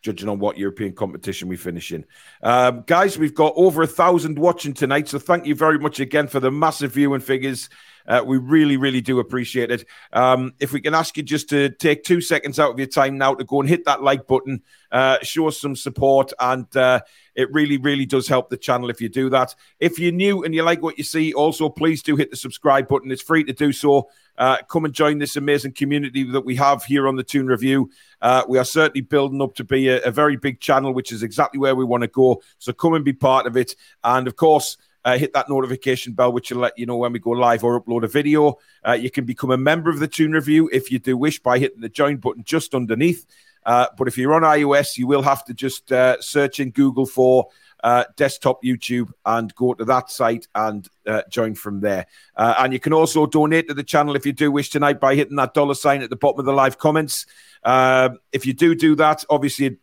[0.02, 2.04] Judging on what European competition we finish in,
[2.42, 5.08] um, guys, we've got over a thousand watching tonight.
[5.08, 7.68] So thank you very much again for the massive viewing figures.
[8.06, 9.84] Uh, we really, really do appreciate it.
[10.12, 13.18] Um, if we can ask you just to take two seconds out of your time
[13.18, 17.00] now to go and hit that like button, uh, show us some support, and uh,
[17.34, 19.54] it really, really does help the channel if you do that.
[19.80, 22.88] If you're new and you like what you see, also please do hit the subscribe
[22.88, 23.10] button.
[23.10, 24.08] It's free to do so.
[24.38, 27.90] Uh, come and join this amazing community that we have here on the Toon Review.
[28.20, 31.22] Uh, we are certainly building up to be a, a very big channel, which is
[31.22, 32.42] exactly where we want to go.
[32.58, 33.74] So come and be part of it.
[34.04, 34.76] And of course,
[35.06, 37.80] uh, hit that notification bell, which will let you know when we go live or
[37.80, 38.58] upload a video.
[38.86, 41.60] Uh, you can become a member of the Toon Review if you do wish by
[41.60, 43.24] hitting the join button just underneath.
[43.64, 47.06] Uh, but if you're on iOS, you will have to just uh, search in Google
[47.06, 47.48] for
[47.84, 52.06] uh, desktop YouTube and go to that site and uh, join from there.
[52.36, 55.14] Uh, and you can also donate to the channel if you do wish tonight by
[55.14, 57.26] hitting that dollar sign at the bottom of the live comments.
[57.62, 59.78] Uh, if you do do that, obviously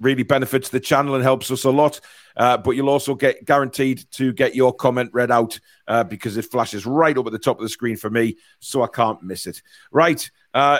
[0.00, 2.00] really benefits the channel and helps us a lot.
[2.36, 6.42] Uh, but you'll also get guaranteed to get your comment read out uh, because it
[6.42, 9.46] flashes right up at the top of the screen for me, so I can't miss
[9.46, 9.60] it.
[9.90, 10.30] Right,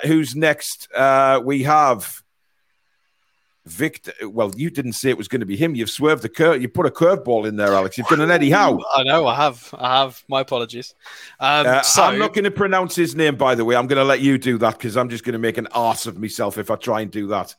[0.04, 0.88] who's next?
[1.42, 2.22] we have.
[3.68, 5.74] Viktor, well, you didn't say it was going to be him.
[5.74, 6.60] You've swerved the curve.
[6.60, 7.98] You put a curveball in there, Alex.
[7.98, 8.80] You've done an Eddie Howe.
[8.94, 9.26] I know.
[9.26, 9.74] I have.
[9.76, 10.22] I have.
[10.28, 10.94] My apologies.
[11.38, 12.02] Um, uh, so...
[12.02, 13.76] I'm not going to pronounce his name, by the way.
[13.76, 16.06] I'm going to let you do that because I'm just going to make an ass
[16.06, 17.54] of myself if I try and do that.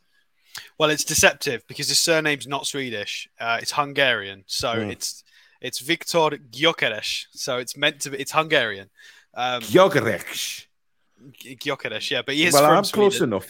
[0.78, 3.28] Well, it's deceptive because his surname's not Swedish.
[3.38, 4.90] Uh, it's Hungarian, so mm.
[4.90, 5.24] it's
[5.60, 7.26] it's Viktor Gyökeres.
[7.32, 8.18] So it's meant to be.
[8.18, 8.90] It's Hungarian.
[9.34, 10.66] Um, Gyökeres.
[11.42, 13.10] Gyökeres, yeah, but he is well, from I'm Sweden.
[13.10, 13.46] close enough.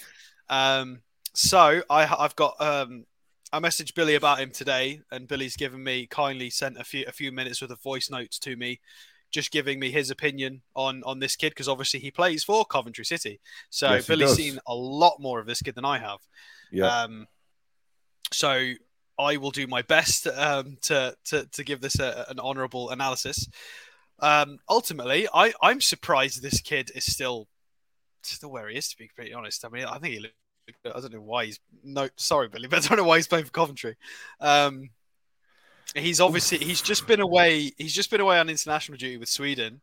[0.49, 1.01] Um,
[1.35, 3.07] so I, have got um,
[3.53, 7.13] I messaged Billy about him today, and Billy's given me kindly sent a few a
[7.13, 8.81] few minutes worth of voice notes to me,
[9.31, 13.05] just giving me his opinion on on this kid because obviously he plays for Coventry
[13.05, 13.41] City.
[13.71, 16.19] So yes, Billy's seen a lot more of this kid than I have.
[16.71, 16.87] Yeah.
[16.87, 17.27] Um,
[18.33, 18.73] so
[19.19, 23.49] I will do my best um, to, to to give this a, an honourable analysis.
[24.19, 27.49] Um, ultimately, I I'm surprised this kid is still
[28.23, 28.89] still where he is.
[28.89, 30.27] To be pretty honest, I mean, I think he
[30.85, 33.45] I don't know why he's no sorry Billy, but I don't know why he's playing
[33.45, 33.97] for Coventry.
[34.41, 34.91] Um,
[35.95, 37.73] he's obviously he's just been away.
[37.77, 39.81] He's just been away on international duty with Sweden.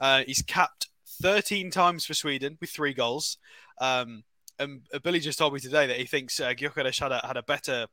[0.00, 0.88] Uh, he's capped
[1.22, 3.38] 13 times for Sweden with three goals.
[3.80, 4.24] Um,
[4.58, 7.36] and uh, Billy just told me today that he thinks uh, Gyökeres had a, had
[7.36, 7.86] a better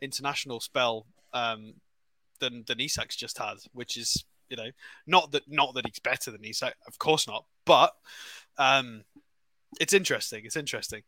[0.00, 1.74] international spell um,
[2.40, 4.70] than than Isak's just had, which is you know
[5.06, 7.92] not that not that he's better than Isak, of course not, but
[8.58, 9.04] um,
[9.80, 10.44] it's interesting.
[10.44, 11.02] It's interesting.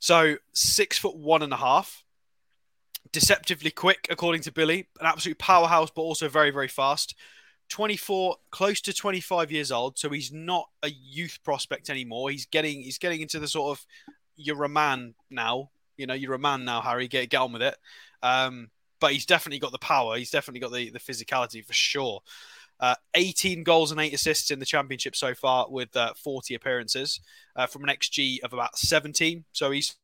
[0.00, 2.03] So six foot one and a half,
[3.12, 7.14] deceptively quick, according to Billy, an absolute powerhouse, but also very, very fast.
[7.68, 12.30] 24, close to 25 years old, so he's not a youth prospect anymore.
[12.30, 13.86] He's getting he's getting into the sort of
[14.36, 15.70] you're a man now.
[15.96, 17.08] You know, you're a man now, Harry.
[17.08, 17.76] Get get on with it.
[18.22, 20.16] Um, but he's definitely got the power.
[20.16, 22.20] He's definitely got the the physicality for sure.
[22.80, 27.20] Uh, 18 goals and eight assists in the championship so far with uh, 40 appearances
[27.54, 29.44] uh, from an XG of about 17.
[29.52, 29.94] So he's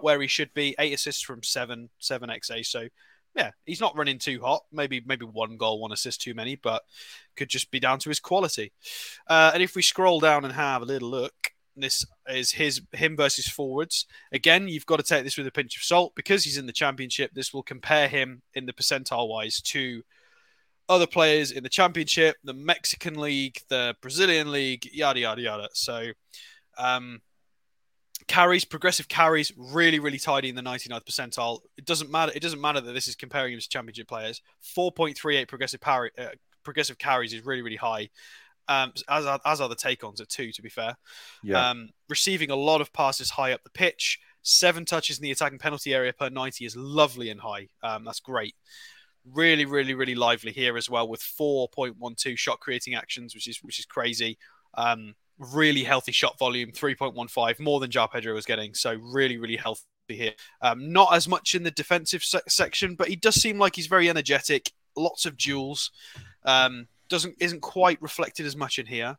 [0.00, 0.74] where he should be.
[0.78, 2.64] Eight assists from seven, seven XA.
[2.66, 2.88] So
[3.34, 4.62] yeah, he's not running too hot.
[4.72, 6.82] Maybe maybe one goal, one assist too many, but
[7.36, 8.72] could just be down to his quality.
[9.28, 11.34] Uh, and if we scroll down and have a little look,
[11.76, 14.06] this is his him versus forwards.
[14.32, 16.72] Again, you've got to take this with a pinch of salt because he's in the
[16.72, 17.32] championship.
[17.34, 20.02] This will compare him in the percentile wise to
[20.88, 25.68] other players in the championship, the Mexican league, the Brazilian league, yada yada yada.
[25.72, 26.10] So
[26.78, 27.20] um,
[28.26, 31.60] carries, progressive carries, really really tidy in the 99th percentile.
[31.76, 32.32] It doesn't matter.
[32.34, 34.40] It doesn't matter that this is comparing him to championship players.
[34.76, 36.26] 4.38 progressive power, uh,
[36.62, 38.10] progressive carries is really really high.
[38.66, 40.96] Um, as are, as are the take ons at two, to be fair.
[41.42, 41.70] Yeah.
[41.70, 44.18] Um, receiving a lot of passes high up the pitch.
[44.42, 47.68] Seven touches in the attacking penalty area per 90 is lovely and high.
[47.82, 48.54] Um, that's great
[49.32, 53.78] really, really, really lively here as well with 4.12 shot creating actions, which is which
[53.78, 54.38] is crazy.
[54.74, 58.74] Um, really healthy shot volume, 3.15, more than João Pedro was getting.
[58.74, 60.32] So really, really healthy here.
[60.60, 63.86] Um, not as much in the defensive se- section, but he does seem like he's
[63.86, 64.72] very energetic.
[64.96, 65.90] Lots of duels.
[66.44, 69.16] Um, doesn't isn't quite reflected as much in here.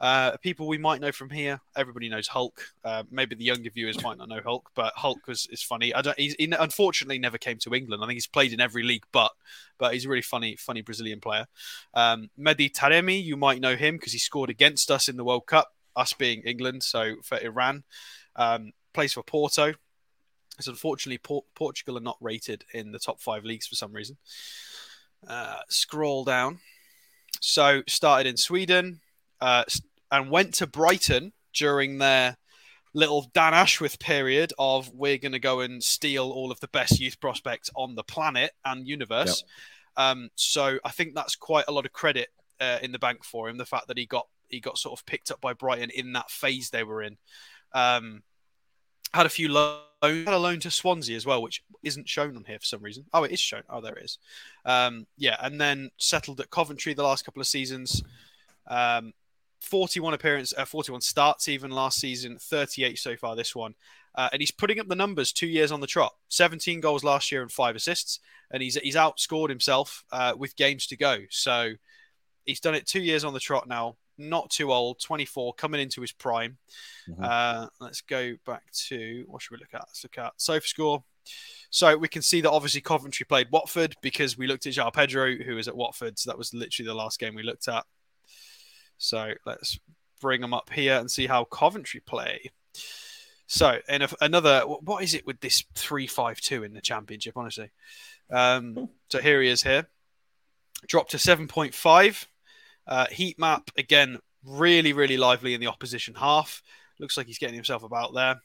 [0.00, 2.66] Uh, people we might know from here, everybody knows Hulk.
[2.84, 5.94] Uh, maybe the younger viewers might not know Hulk, but Hulk was is funny.
[5.94, 6.18] I don't.
[6.18, 8.02] He's, he unfortunately never came to England.
[8.02, 9.32] I think he's played in every league, but
[9.78, 11.46] but he's a really funny, funny Brazilian player.
[11.94, 15.46] Um, Mehdi Taremi, you might know him because he scored against us in the World
[15.46, 16.82] Cup, us being England.
[16.82, 17.84] So for Iran,
[18.36, 19.74] um, plays for Porto.
[20.60, 24.16] So unfortunately, Por- Portugal are not rated in the top five leagues for some reason.
[25.26, 26.60] Uh, scroll down.
[27.40, 29.00] So started in Sweden,
[29.40, 29.64] uh,
[30.10, 32.36] and went to Brighton during their
[32.94, 37.00] little Dan Ashworth period of we're going to go and steal all of the best
[37.00, 39.42] youth prospects on the planet and universe.
[39.96, 40.06] Yep.
[40.06, 42.28] Um, so I think that's quite a lot of credit
[42.60, 43.58] uh, in the bank for him.
[43.58, 46.30] The fact that he got he got sort of picked up by Brighton in that
[46.30, 47.16] phase they were in.
[47.72, 48.22] Um,
[49.12, 52.44] had a few loans, had a loan to Swansea as well, which isn't shown on
[52.44, 53.06] here for some reason.
[53.12, 53.62] Oh, it is shown.
[53.68, 54.18] Oh, there it is.
[54.64, 58.02] Um, yeah, and then settled at Coventry the last couple of seasons.
[58.66, 59.12] Um,
[59.64, 63.74] 41 appearance, uh, 41 starts even last season, 38 so far this one.
[64.14, 67.32] Uh, and he's putting up the numbers two years on the trot 17 goals last
[67.32, 68.20] year and five assists.
[68.50, 71.18] And he's, he's outscored himself uh, with games to go.
[71.30, 71.72] So
[72.44, 73.96] he's done it two years on the trot now.
[74.16, 76.58] Not too old, 24, coming into his prime.
[77.08, 77.24] Mm-hmm.
[77.24, 79.80] Uh, let's go back to what should we look at?
[79.88, 81.02] Let's look at Sofascore.
[81.70, 85.34] So we can see that obviously Coventry played Watford because we looked at João Pedro,
[85.34, 86.18] who was at Watford.
[86.18, 87.84] So that was literally the last game we looked at.
[88.98, 89.78] So let's
[90.20, 92.50] bring them up here and see how Coventry play.
[93.46, 97.36] So, and another, what is it with this three-five-two in the championship?
[97.36, 97.70] Honestly,
[98.30, 99.86] um, so here he is here,
[100.86, 102.26] dropped to seven point five.
[102.86, 106.62] Uh, heat map again, really, really lively in the opposition half.
[106.98, 108.36] Looks like he's getting himself about there.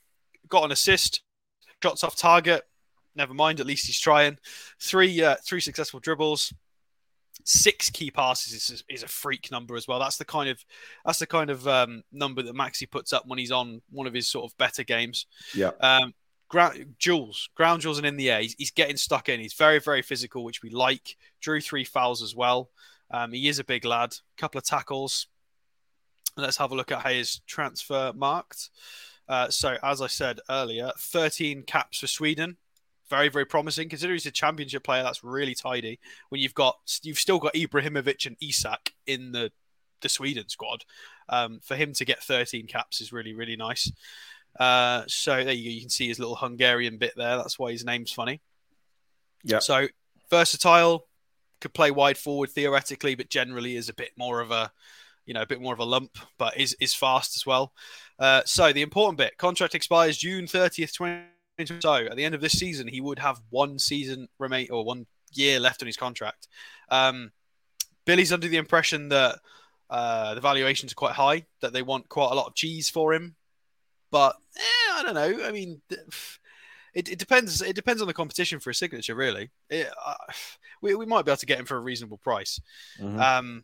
[0.48, 1.22] Got an assist,
[1.82, 2.64] shots off target.
[3.16, 4.38] Never mind, at least he's trying.
[4.80, 6.54] Three, uh, three successful dribbles
[7.44, 10.00] six key passes is, is a freak number as well.
[10.00, 10.64] That's the kind of
[11.06, 14.14] that's the kind of um, number that Maxi puts up when he's on one of
[14.14, 15.26] his sort of better games.
[15.54, 15.72] Yeah.
[15.80, 16.14] Um,
[16.50, 19.40] ground duels, ground duels, and in the air, he's, he's, getting stuck in.
[19.40, 21.16] He's very very physical, which we like.
[21.42, 22.70] Drew three fouls as well.
[23.12, 24.16] Um, he is a big lad.
[24.38, 25.28] Couple of tackles.
[26.38, 28.70] Let's have a look at how his Transfermarkt.
[29.28, 32.58] Uh, so, as I said earlier, 13 caps for Sweden
[33.10, 33.90] very, very promising.
[33.90, 36.00] Considering he's a championship player, that's really tidy.
[36.30, 39.52] When you've got you've still got Ibrahimovic and Isak in the
[40.02, 40.86] the Sweden squad,
[41.28, 43.92] um, for him to get 13 caps is really, really nice.
[44.60, 45.74] Uh, so there you go.
[45.74, 47.38] You can see his little Hungarian bit there.
[47.38, 48.42] That's why his name's funny.
[49.44, 49.60] Yeah.
[49.60, 49.88] So
[50.30, 51.06] versatile,
[51.62, 54.72] could play wide forward theoretically, but generally is a bit more of a,
[55.26, 57.74] you know, a bit more of a lump, but is is fast as well.
[58.18, 61.24] Uh, so the important bit: contract expires June 30th, 20.
[61.66, 65.06] So at the end of this season, he would have one season remain or one
[65.34, 66.48] year left on his contract.
[66.90, 67.32] Um,
[68.06, 69.40] Billy's under the impression that
[69.90, 73.14] uh, the valuations are quite high, that they want quite a lot of cheese for
[73.14, 73.36] him.
[74.12, 75.46] But eh, I don't know.
[75.46, 75.82] I mean,
[76.94, 77.62] it, it, depends.
[77.62, 79.50] It depends on the competition for a signature, really.
[79.70, 80.16] It, uh,
[80.82, 82.60] we, we might be able to get him for a reasonable price.
[83.00, 83.20] Mm-hmm.
[83.20, 83.64] Um,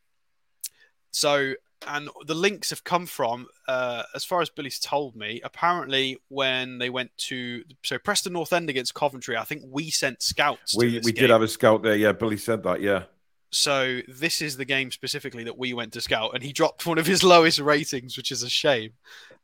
[1.11, 1.53] so
[1.87, 6.77] and the links have come from, uh, as far as Billy's told me, apparently when
[6.77, 10.75] they went to so Preston North End against Coventry, I think we sent scouts.
[10.75, 11.23] We we game.
[11.23, 11.95] did have a scout there.
[11.95, 12.81] Yeah, Billy said that.
[12.81, 13.03] Yeah.
[13.51, 16.97] So this is the game specifically that we went to scout, and he dropped one
[16.97, 18.91] of his lowest ratings, which is a shame.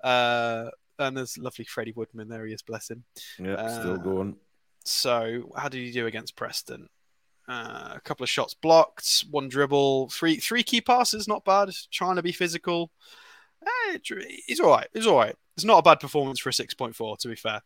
[0.04, 0.70] Uh,
[1.00, 2.46] and there's lovely Freddie Woodman there.
[2.46, 3.04] He is, bless him.
[3.39, 4.36] Yeah, uh, still going.
[4.84, 6.89] So how did he do against Preston?
[7.48, 11.70] Uh, a couple of shots blocked, one dribble, three three key passes, not bad.
[11.92, 12.92] Trying to be physical.
[13.66, 13.98] Eh,
[14.48, 14.88] he's all right.
[14.94, 15.36] He's all right.
[15.56, 17.62] It's not a bad performance for a six point four, to be fair.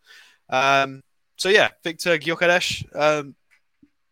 [0.49, 1.03] Um,
[1.35, 3.35] so yeah, Viktor Gyökeres, um,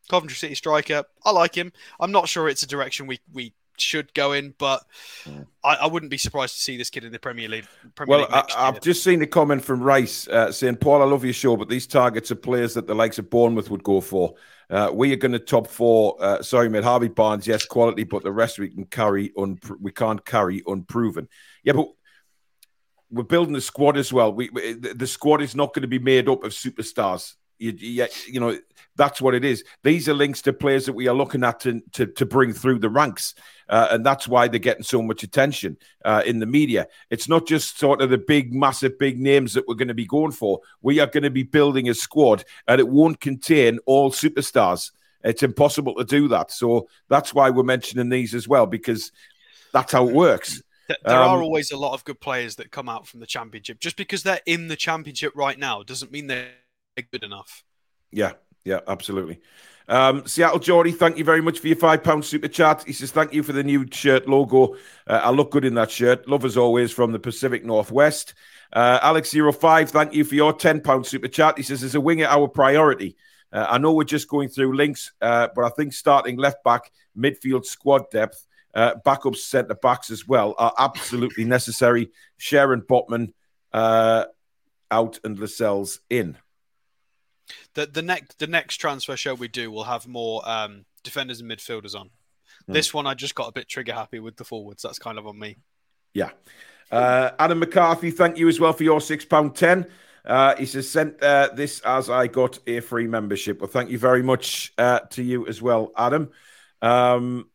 [0.09, 1.03] Coventry City striker.
[1.25, 1.71] I like him.
[1.99, 4.83] I'm not sure it's a direction we we should go in, but.
[5.63, 7.65] I, I, wouldn't be surprised to see this kid in the Premier League.
[7.95, 11.05] Premier well, League I, have just seen a comment from Rice uh, saying, "Paul, I
[11.05, 14.01] love your show, but these targets are players that the likes of Bournemouth would go
[14.01, 14.35] for.
[14.69, 16.15] Uh, we are going to top four.
[16.19, 19.31] Uh, sorry, mate, Harvey Barnes, yes, quality, but the rest we can carry.
[19.37, 21.27] Un- we can't carry unproven.
[21.63, 21.87] Yeah, but."
[23.11, 24.33] We're building the squad as well.
[24.33, 27.35] We, we the squad is not going to be made up of superstars.
[27.59, 28.57] You, you, you, know,
[28.95, 29.63] that's what it is.
[29.83, 32.79] These are links to players that we are looking at to, to, to bring through
[32.79, 33.35] the ranks.
[33.69, 36.87] Uh, and that's why they're getting so much attention uh, in the media.
[37.09, 40.05] It's not just sort of the big, massive, big names that we're going to be
[40.05, 40.59] going for.
[40.81, 44.91] We are going to be building a squad, and it won't contain all superstars.
[45.23, 46.51] It's impossible to do that.
[46.51, 49.11] So that's why we're mentioning these as well, because
[49.71, 50.61] that's how it works.
[50.87, 53.79] There um, are always a lot of good players that come out from the championship.
[53.79, 56.49] Just because they're in the championship right now doesn't mean they're
[57.11, 57.63] good enough.
[58.11, 58.33] Yeah,
[58.65, 59.39] yeah, absolutely.
[59.87, 62.83] Um, Seattle Geordie, thank you very much for your five pound super chat.
[62.85, 64.75] He says thank you for the new shirt logo.
[65.07, 66.27] Uh, I look good in that shirt.
[66.27, 68.33] Love as always from the Pacific Northwest.
[68.71, 71.57] Uh, Alex05, thank you for your ten pound super chat.
[71.57, 73.17] He says, "Is a winger our priority?"
[73.51, 76.91] Uh, I know we're just going through links, uh, but I think starting left back,
[77.15, 82.11] midfield squad depth, uh, backup centre backs as well are absolutely necessary.
[82.37, 83.33] Sharon Botman
[83.71, 84.25] uh,
[84.89, 86.37] out and Lascelles in
[87.73, 91.49] the the next the next transfer show we do will have more um, defenders and
[91.49, 92.09] midfielders on.
[92.69, 92.73] Mm.
[92.73, 94.83] This one I just got a bit trigger happy with the forwards.
[94.83, 95.57] That's kind of on me.
[96.13, 96.31] Yeah.
[96.91, 99.87] Uh, Adam McCarthy, thank you as well for your six pound ten.
[100.25, 103.59] Uh, he says sent uh, this as I got a free membership.
[103.59, 106.29] Well, thank you very much uh, to you as well, Adam.
[106.81, 107.49] Um,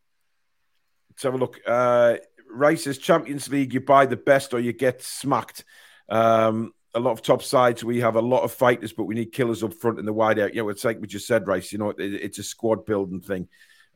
[1.09, 1.59] let's have a look.
[1.65, 2.17] Uh,
[2.51, 5.63] Rice's Champions League, you buy the best or you get smacked.
[6.09, 9.31] Um, a lot of top sides, we have a lot of fighters, but we need
[9.31, 10.53] killers up front in the wide area.
[10.53, 11.71] You know, it's like we just said, Rice.
[11.71, 13.47] You know, it, it's a squad building thing.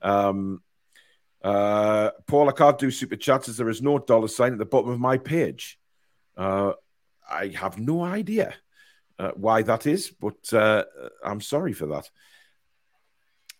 [0.01, 0.61] Um,
[1.43, 4.65] uh, Paul, I can't do super chats as there is no dollar sign at the
[4.65, 5.79] bottom of my page.
[6.37, 6.73] Uh,
[7.29, 8.53] I have no idea
[9.19, 10.83] uh, why that is, but uh,
[11.23, 12.09] I'm sorry for that.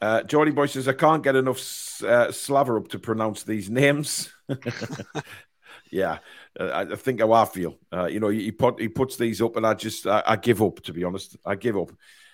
[0.01, 1.59] Uh, Jordy Boy says, I can't get enough
[2.03, 4.34] uh, Slaver up to pronounce these names.
[5.91, 6.19] yeah,
[6.60, 7.78] uh, I think how I feel.
[7.91, 10.62] Uh, you know, he put he puts these up, and I just I, I give
[10.62, 10.82] up.
[10.84, 11.91] To be honest, I give up.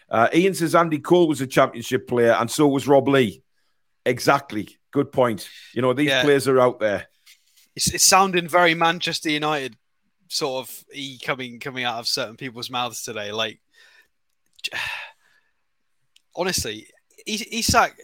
[0.10, 3.44] Uh, Ian says Andy Cole was a championship player, and so was Rob Lee.
[4.06, 4.78] Exactly.
[4.92, 5.48] Good point.
[5.74, 6.24] You know, these yeah.
[6.24, 7.08] players are out there.
[7.76, 9.78] It's, it's sounding very Manchester United
[10.28, 13.32] sort of e coming coming out of certain people's mouths today.
[13.32, 13.60] Like,
[16.36, 16.88] honestly,
[17.26, 17.96] Isak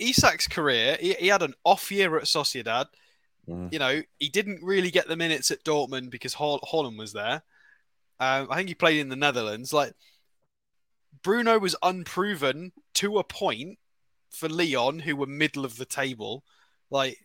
[0.00, 2.86] Isak's career, he, he, had an off year at Sociedad.
[3.48, 3.72] Mm.
[3.72, 7.42] You know, he didn't really get the minutes at Dortmund because Haaland was there.
[8.20, 9.72] Um, I think he played in the Netherlands.
[9.72, 9.94] Like
[11.22, 13.78] Bruno was unproven to a point
[14.30, 16.44] for Lyon, who were middle of the table.
[16.90, 17.18] Like,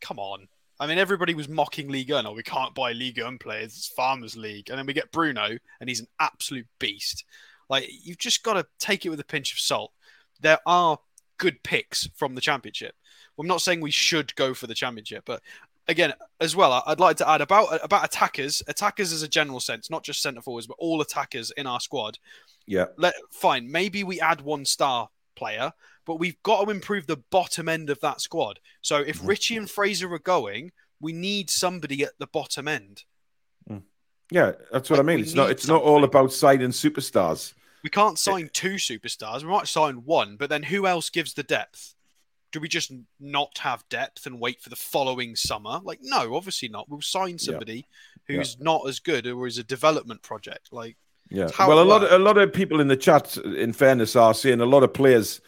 [0.00, 0.48] come on.
[0.78, 2.26] I mean, everybody was mocking Ligue 1.
[2.26, 3.76] Oh, we can't buy Ligue 1 players.
[3.76, 4.68] It's Farmers League.
[4.68, 7.24] And then we get Bruno, and he's an absolute beast.
[7.70, 9.92] Like, you've just got to take it with a pinch of salt
[10.40, 10.98] there are
[11.38, 12.94] good picks from the championship.
[13.38, 15.42] I'm not saying we should go for the championship, but
[15.88, 18.62] again, as well, I'd like to add about about attackers.
[18.66, 22.18] Attackers as a general sense, not just centre forwards, but all attackers in our squad.
[22.66, 22.86] Yeah.
[22.96, 23.70] Let fine.
[23.70, 25.72] Maybe we add one star player,
[26.04, 28.58] but we've got to improve the bottom end of that squad.
[28.80, 29.28] So if mm.
[29.28, 33.04] Ritchie and Fraser are going, we need somebody at the bottom end.
[33.70, 33.82] Mm.
[34.30, 35.20] Yeah, that's what like, I mean.
[35.20, 35.50] It's not.
[35.50, 35.84] It's something.
[35.84, 37.54] not all about signing superstars.
[37.82, 39.42] We can't sign two superstars.
[39.42, 41.94] We might sign one, but then who else gives the depth?
[42.52, 45.80] Do we just not have depth and wait for the following summer?
[45.82, 46.88] Like, no, obviously not.
[46.88, 47.86] We'll sign somebody
[48.28, 48.36] yeah.
[48.36, 48.64] who's yeah.
[48.64, 50.68] not as good or is a development project.
[50.72, 50.96] Like,
[51.30, 51.48] yeah.
[51.58, 54.60] Well, a lot, of, a lot of people in the chat, in fairness, are seeing
[54.60, 55.40] a lot of players'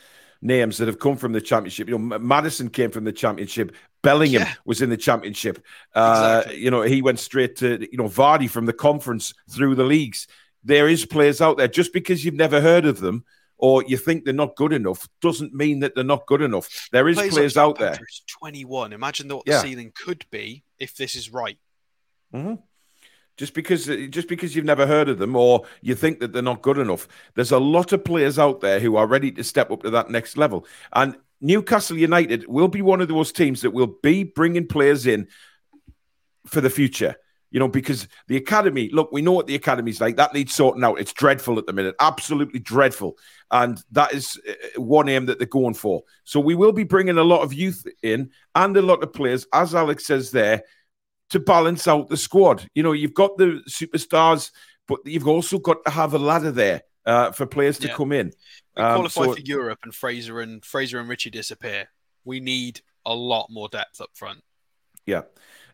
[0.42, 1.88] names that have come from the championship.
[1.88, 3.74] You know, Maddison came from the championship.
[4.02, 4.54] Bellingham yeah.
[4.64, 5.64] was in the championship.
[5.94, 6.62] Uh, exactly.
[6.62, 10.26] You know, he went straight to you know Vardy from the conference through the leagues
[10.64, 11.68] there is players out there.
[11.68, 13.24] Just because you've never heard of them
[13.58, 16.88] or you think they're not good enough doesn't mean that they're not good enough.
[16.92, 17.98] There is players, players like out there.
[18.38, 18.92] 21.
[18.92, 19.56] Imagine what yeah.
[19.56, 21.58] the ceiling could be if this is right.
[22.32, 22.54] Mm-hmm.
[23.36, 26.62] Just because just because you've never heard of them or you think that they're not
[26.62, 29.82] good enough, there's a lot of players out there who are ready to step up
[29.82, 30.66] to that next level.
[30.92, 35.28] And Newcastle United will be one of those teams that will be bringing players in
[36.46, 37.14] for the future
[37.50, 40.16] you know, because the academy, look, we know what the academy's like.
[40.16, 41.00] That needs sorting out.
[41.00, 43.16] It's dreadful at the minute, absolutely dreadful.
[43.50, 46.02] And that is uh, one aim that they're going for.
[46.24, 49.46] So we will be bringing a lot of youth in and a lot of players,
[49.52, 50.62] as Alex says there,
[51.30, 52.68] to balance out the squad.
[52.74, 54.50] You know, you've got the superstars,
[54.86, 57.94] but you've also got to have a ladder there uh, for players to yeah.
[57.94, 58.32] come in.
[58.76, 61.88] We um, qualify so, for Europe, and Fraser and Fraser and Ritchie disappear.
[62.24, 64.42] We need a lot more depth up front.
[65.06, 65.22] Yeah.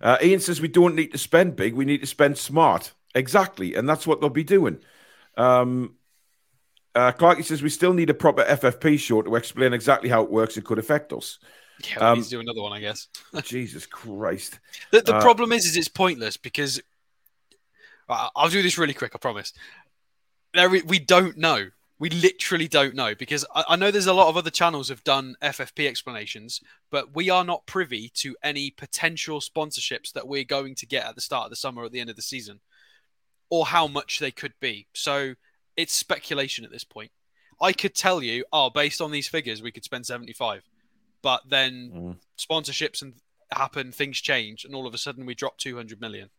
[0.05, 2.93] Uh, Ian says we don't need to spend big, we need to spend smart.
[3.15, 3.75] Exactly.
[3.75, 4.79] And that's what they'll be doing.
[5.37, 5.95] Um,
[6.95, 10.31] uh, Clarky says we still need a proper FFP show to explain exactly how it
[10.31, 11.39] works and could affect us.
[11.89, 13.09] Yeah, um, we need to do another one, I guess.
[13.43, 14.61] Jesus Christ.
[14.93, 16.81] The, the uh, problem is, is it's pointless because
[18.09, 19.13] I'll do this really quick.
[19.15, 19.53] I promise.
[20.53, 21.69] There, we don't know.
[21.99, 25.05] We literally don't know because I, I know there's a lot of other channels have
[25.05, 30.75] done FFP explanations, but we are not privy to any potential sponsorships that we're going
[30.77, 32.61] to get at the start of the summer or at the end of the season,
[33.49, 34.89] or how much they could be.
[34.93, 35.35] So
[35.77, 37.13] it's speculation at this point.
[37.61, 40.63] I could tell you, oh, based on these figures, we could spend 75.
[41.23, 42.17] But then mm.
[42.39, 43.15] sponsorships and
[43.51, 46.31] happen, things change, and all of a sudden we drop 200 million.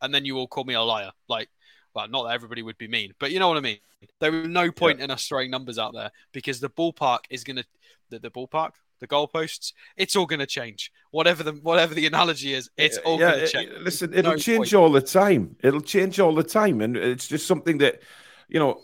[0.00, 1.12] And then you all call me a liar.
[1.28, 1.48] Like,
[1.94, 3.78] well, not that everybody would be mean, but you know what I mean.
[4.20, 5.06] There was no point yeah.
[5.06, 7.64] in us throwing numbers out there because the ballpark is going to
[8.10, 10.92] the, the ballpark, the goalposts, it's all going to change.
[11.10, 13.70] Whatever the whatever the analogy is, it's all yeah, going to change.
[13.80, 14.74] Listen, it'll no change point.
[14.74, 15.56] all the time.
[15.62, 18.02] It'll change all the time, and it's just something that
[18.48, 18.82] you know.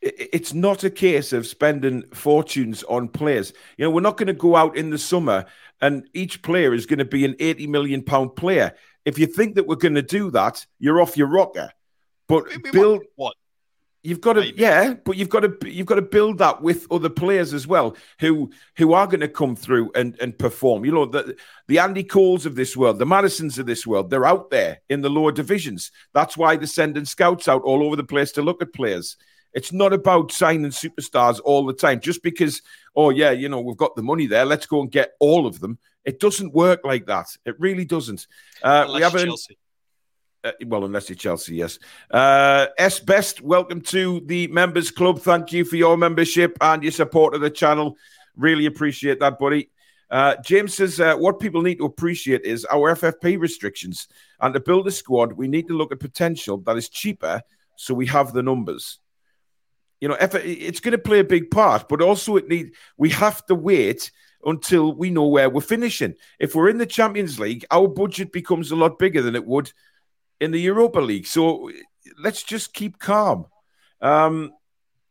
[0.00, 3.52] It's not a case of spending fortunes on players.
[3.76, 5.46] You know, we're not going to go out in the summer
[5.80, 8.74] and each player is going to be an 80 million pound player.
[9.04, 11.72] If you think that we're going to do that, you're off your rocker.
[12.28, 13.34] But build what?
[14.04, 14.60] You've got to, Maybe.
[14.60, 17.96] yeah, but you've got to, you've got to build that with other players as well,
[18.20, 20.84] who who are going to come through and and perform.
[20.84, 24.24] You know, the the Andy Coles of this world, the Maddisons of this world, they're
[24.24, 25.90] out there in the lower divisions.
[26.14, 29.16] That's why they're sending scouts out all over the place to look at players.
[29.52, 31.98] It's not about signing superstars all the time.
[32.00, 32.62] Just because,
[32.94, 35.58] oh yeah, you know, we've got the money there, let's go and get all of
[35.58, 35.76] them.
[36.04, 37.26] It doesn't work like that.
[37.44, 38.28] It really doesn't.
[38.62, 39.38] Uh, we haven't.
[40.44, 41.80] Uh, well, unless you're Chelsea, yes.
[42.12, 45.18] Uh, S Best, welcome to the members club.
[45.20, 47.96] Thank you for your membership and your support of the channel.
[48.36, 49.70] Really appreciate that, buddy.
[50.10, 54.06] Uh, James says uh, what people need to appreciate is our FFP restrictions,
[54.40, 57.42] and to build a squad, we need to look at potential that is cheaper,
[57.74, 59.00] so we have the numbers.
[60.00, 63.44] You know, it's going to play a big part, but also it need we have
[63.46, 64.12] to wait
[64.44, 66.14] until we know where we're finishing.
[66.38, 69.72] If we're in the Champions League, our budget becomes a lot bigger than it would
[70.40, 71.26] in the Europa League.
[71.26, 71.70] So
[72.18, 73.46] let's just keep calm.
[74.00, 74.52] Um,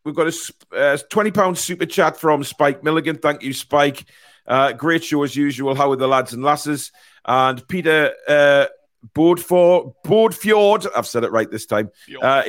[0.04, 3.18] we've got a uh, twenty pound super chat from Spike Milligan.
[3.18, 4.06] Thank you, Spike.
[4.46, 5.76] Uh, great show as usual.
[5.76, 6.92] How are the lads and lasses?
[7.26, 8.68] And Peter uh,
[9.14, 11.92] Boardford, Boardfjord, I've said it right this time.
[12.22, 12.44] Uh,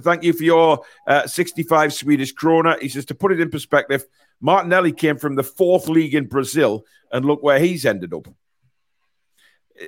[0.00, 2.80] thank you for your uh, 65 Swedish krona.
[2.80, 4.04] He says, to put it in perspective,
[4.40, 8.28] Martinelli came from the fourth league in Brazil, and look where he's ended up.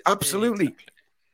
[0.07, 0.75] Absolutely.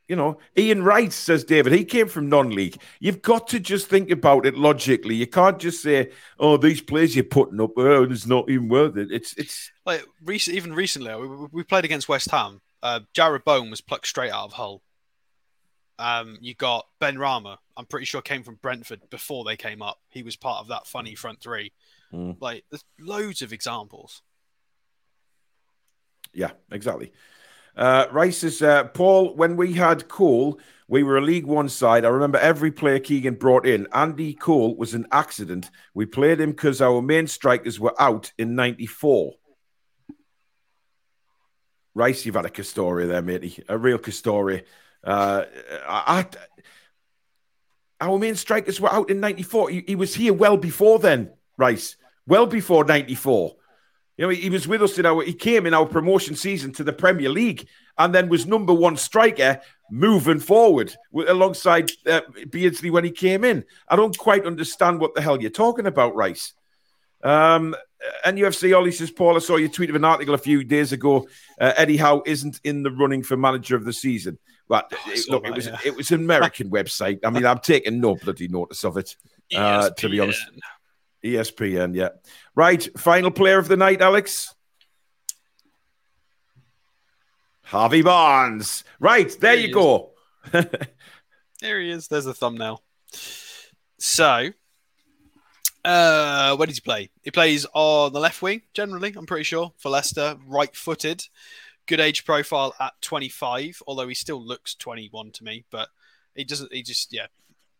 [0.07, 2.77] You know, Ian Wright says, David, he came from non league.
[2.99, 5.15] You've got to just think about it logically.
[5.15, 8.95] You can't just say, oh, these players you're putting up, oh, it's not even worth
[8.95, 9.11] it.
[9.11, 12.61] It's, it's like recent, even recently, we, we played against West Ham.
[12.81, 14.81] Uh, Jarrod Bowen was plucked straight out of Hull.
[15.99, 19.99] Um, you got Benrahma, I'm pretty sure came from Brentford before they came up.
[20.09, 21.71] He was part of that funny front three.
[22.13, 22.37] Mm.
[22.39, 24.21] Like, there's loads of examples.
[26.33, 27.11] Yeah, exactly.
[27.77, 32.05] Uh, Rice says, uh, Paul, when we had Cole, we were a League One side.
[32.05, 33.87] I remember every player Keegan brought in.
[33.93, 35.69] Andy Cole was an accident.
[35.93, 39.35] We played him because our main strikers were out in 94.
[41.93, 43.63] Rice, you've had a Castoria there, matey.
[43.69, 44.63] A real Castoria.
[45.03, 45.45] Uh,
[45.87, 46.25] I, I,
[47.99, 49.69] our main strikers were out in 94.
[49.69, 51.95] He, he was here well before then, Rice.
[52.25, 53.55] Well before 94.
[54.17, 56.73] You know, he, he was with us in our, he came in our promotion season
[56.73, 60.95] to the Premier League and then was number one striker moving forward
[61.27, 63.63] alongside uh, Beardsley when he came in.
[63.87, 66.53] I don't quite understand what the hell you're talking about, Rice.
[67.23, 67.75] Um,
[68.25, 71.27] NUFC Ollie says, Paul, I saw you tweet of an article a few days ago.
[71.59, 74.37] Uh, Eddie Howe isn't in the running for manager of the season.
[74.67, 75.77] But oh, it, look, that, it was yeah.
[75.85, 77.19] it was an American website.
[77.23, 79.15] I mean, I'm taking no bloody notice of it,
[79.55, 80.43] uh, to be honest.
[81.35, 82.09] ESPN, yeah.
[82.55, 84.53] Right, final player of the night, Alex.
[87.63, 88.83] Harvey Barnes.
[88.99, 90.11] Right, there, there you go.
[90.51, 92.07] there he is.
[92.07, 92.81] There's the thumbnail.
[93.99, 94.51] So,
[95.83, 97.09] uh, where does he play?
[97.23, 101.23] He plays on the left wing, generally, I'm pretty sure, for Leicester, right footed.
[101.85, 105.89] Good age profile at 25, although he still looks 21 to me, but
[106.35, 107.27] he doesn't, he just, yeah,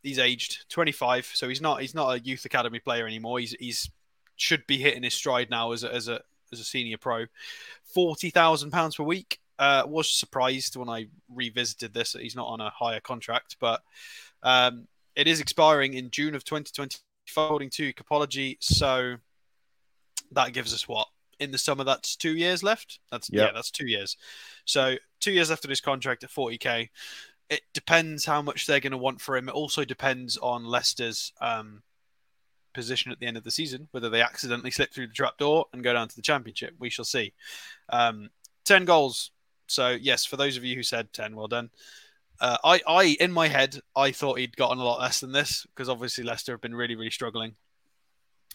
[0.03, 3.39] he's aged 25, so he's not he's not a youth academy player anymore.
[3.39, 3.89] He's he's
[4.35, 6.21] should be hitting his stride now as a, as a
[6.51, 7.25] as a senior pro.
[7.83, 9.39] Forty thousand pounds per week.
[9.59, 13.81] Uh, was surprised when I revisited this that he's not on a higher contract, but
[14.43, 16.99] um, it is expiring in June of 2020,
[17.35, 18.57] according to Capology.
[18.61, 19.15] So
[20.33, 21.07] that gives us what
[21.39, 21.83] in the summer.
[21.83, 22.99] That's two years left.
[23.11, 23.47] That's yep.
[23.47, 24.15] yeah, that's two years.
[24.65, 26.89] So two years left of his contract at 40k
[27.49, 29.47] it depends how much they're going to want for him.
[29.47, 31.81] It also depends on Leicester's um,
[32.73, 35.83] position at the end of the season, whether they accidentally slip through the trapdoor and
[35.83, 36.73] go down to the championship.
[36.79, 37.33] We shall see.
[37.89, 38.29] Um,
[38.65, 39.31] 10 goals.
[39.67, 41.69] So, yes, for those of you who said 10, well done.
[42.39, 45.65] Uh, I, I, in my head, I thought he'd gotten a lot less than this
[45.73, 47.55] because obviously Leicester have been really, really struggling.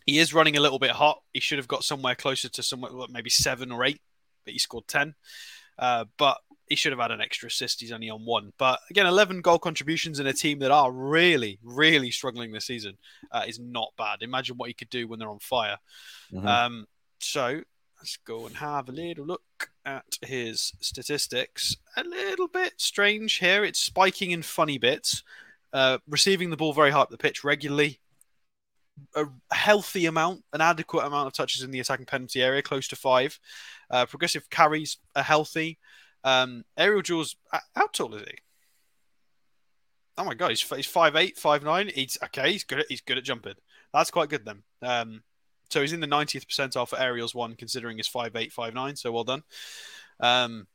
[0.07, 1.23] He is running a little bit hot.
[1.33, 4.01] He should have got somewhere closer to somewhere maybe seven or eight,
[4.45, 5.15] but he scored 10.
[5.79, 6.39] Uh, but
[6.69, 7.81] he should have had an extra assist.
[7.81, 8.53] He's only on one.
[8.59, 12.97] But again, 11 goal contributions in a team that are really, really struggling this season
[13.31, 14.23] uh, is not bad.
[14.23, 15.79] Imagine what he could do when they're on fire.
[16.33, 16.47] Mm-hmm.
[16.47, 16.87] Um,
[17.19, 17.61] so
[17.99, 21.77] let's go and have a little look at his statistics.
[21.97, 23.65] A little bit strange here.
[23.65, 25.23] It's spiking in funny bits.
[25.73, 28.01] Uh, receiving the ball very high up the pitch regularly.
[29.17, 32.97] A healthy amount, an adequate amount of touches in the attacking penalty area, close to
[32.97, 33.39] five.
[33.91, 35.79] Uh, progressive carries are healthy.
[36.25, 37.37] Um, aerial duels.
[37.75, 38.39] How tall is he?
[40.19, 41.91] Oh my god, he's five eight, five nine.
[41.95, 42.53] He's okay.
[42.53, 42.81] He's good.
[42.81, 43.55] At, he's good at jumping.
[43.93, 44.63] That's quite good then.
[44.83, 45.23] Um,
[45.71, 48.97] so he's in the 90th percentile for aerials one, considering he's five eight, five nine.
[48.97, 49.43] So well done.
[50.21, 50.67] Um,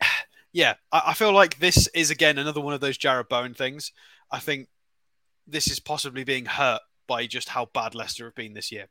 [0.52, 3.92] yeah, I, I feel like this is again another one of those Jarrod Bowen things.
[4.30, 4.68] I think
[5.46, 8.88] this is possibly being hurt by just how bad Leicester have been this year.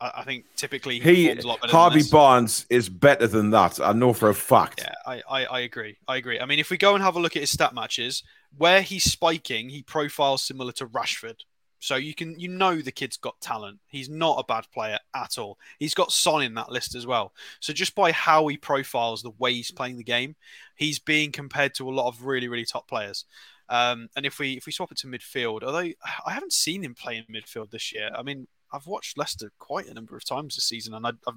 [0.00, 3.80] I, I think typically he, he Harvey Barnes is better than that.
[3.80, 4.82] I know for a fact.
[4.82, 5.96] Yeah, I, I, I agree.
[6.08, 6.40] I agree.
[6.40, 8.22] I mean, if we go and have a look at his stat matches,
[8.56, 11.40] where he's spiking, he profiles similar to Rashford.
[11.84, 13.78] So you can you know the kid's got talent.
[13.86, 15.58] He's not a bad player at all.
[15.78, 17.34] He's got Son in that list as well.
[17.60, 20.34] So just by how he profiles the way he's playing the game,
[20.76, 23.26] he's being compared to a lot of really really top players.
[23.68, 25.78] Um, and if we if we swap it to midfield, although
[26.26, 28.10] I haven't seen him play in midfield this year.
[28.14, 31.36] I mean, I've watched Leicester quite a number of times this season, and I, have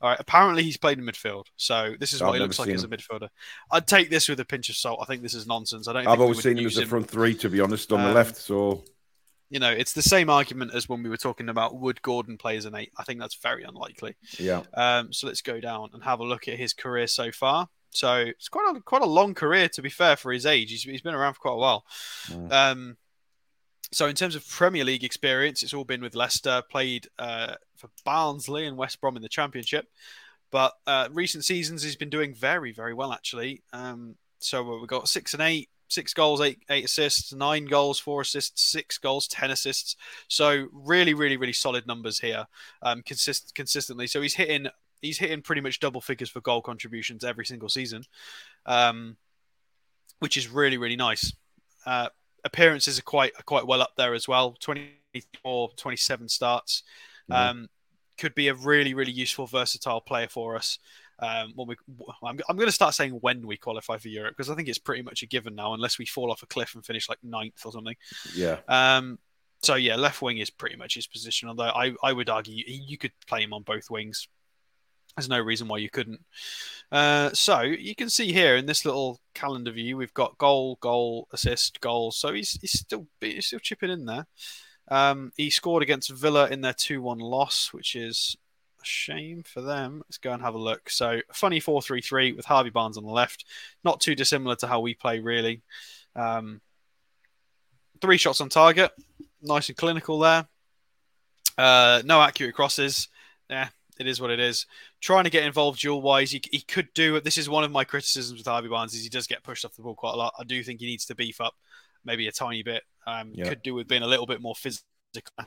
[0.00, 0.18] all right.
[0.18, 3.28] Apparently, he's played in midfield, so this is what he looks like as a midfielder.
[3.70, 5.00] I'd take this with a pinch of salt.
[5.02, 5.86] I think this is nonsense.
[5.88, 6.06] I don't.
[6.06, 8.36] I've always seen him as a front three, to be honest, on um, the left.
[8.36, 8.84] So,
[9.50, 12.56] you know, it's the same argument as when we were talking about would Gordon play
[12.56, 12.92] as an eight.
[12.96, 14.16] I think that's very unlikely.
[14.38, 14.62] Yeah.
[14.74, 15.12] Um.
[15.12, 17.68] So let's go down and have a look at his career so far.
[17.90, 20.70] So it's quite a quite a long career to be fair for his age.
[20.70, 21.84] He's, he's been around for quite a while.
[22.28, 22.52] Mm.
[22.52, 22.96] Um,
[23.92, 26.62] so in terms of Premier League experience, it's all been with Leicester.
[26.70, 29.88] Played uh, for Barnsley and West Brom in the Championship,
[30.50, 33.62] but uh, recent seasons he's been doing very very well actually.
[33.72, 38.20] Um, so we've got six and eight, six goals, eight eight assists, nine goals, four
[38.20, 39.96] assists, six goals, ten assists.
[40.28, 42.46] So really really really solid numbers here,
[42.82, 44.06] um, consist consistently.
[44.06, 44.68] So he's hitting
[45.02, 48.04] he's hitting pretty much double figures for goal contributions every single season,
[48.66, 49.16] um,
[50.20, 51.32] which is really really nice.
[51.84, 52.08] Uh,
[52.44, 54.56] appearances are quite are quite well up there as well.
[54.60, 56.82] 24 27 starts
[57.30, 57.50] mm-hmm.
[57.50, 57.68] um,
[58.18, 60.78] could be a really really useful versatile player for us
[61.20, 61.76] um, when we
[62.22, 64.78] I'm, I'm going to start saying when we qualify for Europe because I think it's
[64.78, 67.64] pretty much a given now unless we fall off a cliff and finish like ninth
[67.64, 67.96] or something.
[68.34, 68.58] Yeah.
[68.68, 69.18] Um
[69.62, 72.64] so yeah left wing is pretty much his position although I, I would argue you,
[72.66, 74.26] you could play him on both wings
[75.20, 76.20] there's no reason why you couldn't.
[76.90, 81.28] Uh, so you can see here in this little calendar view, we've got goal, goal,
[81.32, 82.16] assist, goals.
[82.16, 84.26] So he's, he's still he's still chipping in there.
[84.88, 88.36] Um, he scored against Villa in their 2 1 loss, which is
[88.80, 90.02] a shame for them.
[90.06, 90.90] Let's go and have a look.
[90.90, 93.44] So, funny 4 3 3 with Harvey Barnes on the left.
[93.84, 95.62] Not too dissimilar to how we play, really.
[96.16, 96.60] Um,
[98.00, 98.90] three shots on target.
[99.42, 100.48] Nice and clinical there.
[101.56, 103.08] Uh, no accurate crosses.
[103.48, 103.68] Yeah,
[103.98, 104.66] it is what it is.
[105.00, 107.16] Trying to get involved dual wise, he, he could do.
[107.16, 107.24] it.
[107.24, 109.74] This is one of my criticisms with Harvey Barnes is he does get pushed off
[109.74, 110.34] the ball quite a lot.
[110.38, 111.54] I do think he needs to beef up,
[112.04, 112.82] maybe a tiny bit.
[113.06, 113.48] Um, yeah.
[113.48, 114.84] Could do with being a little bit more physical.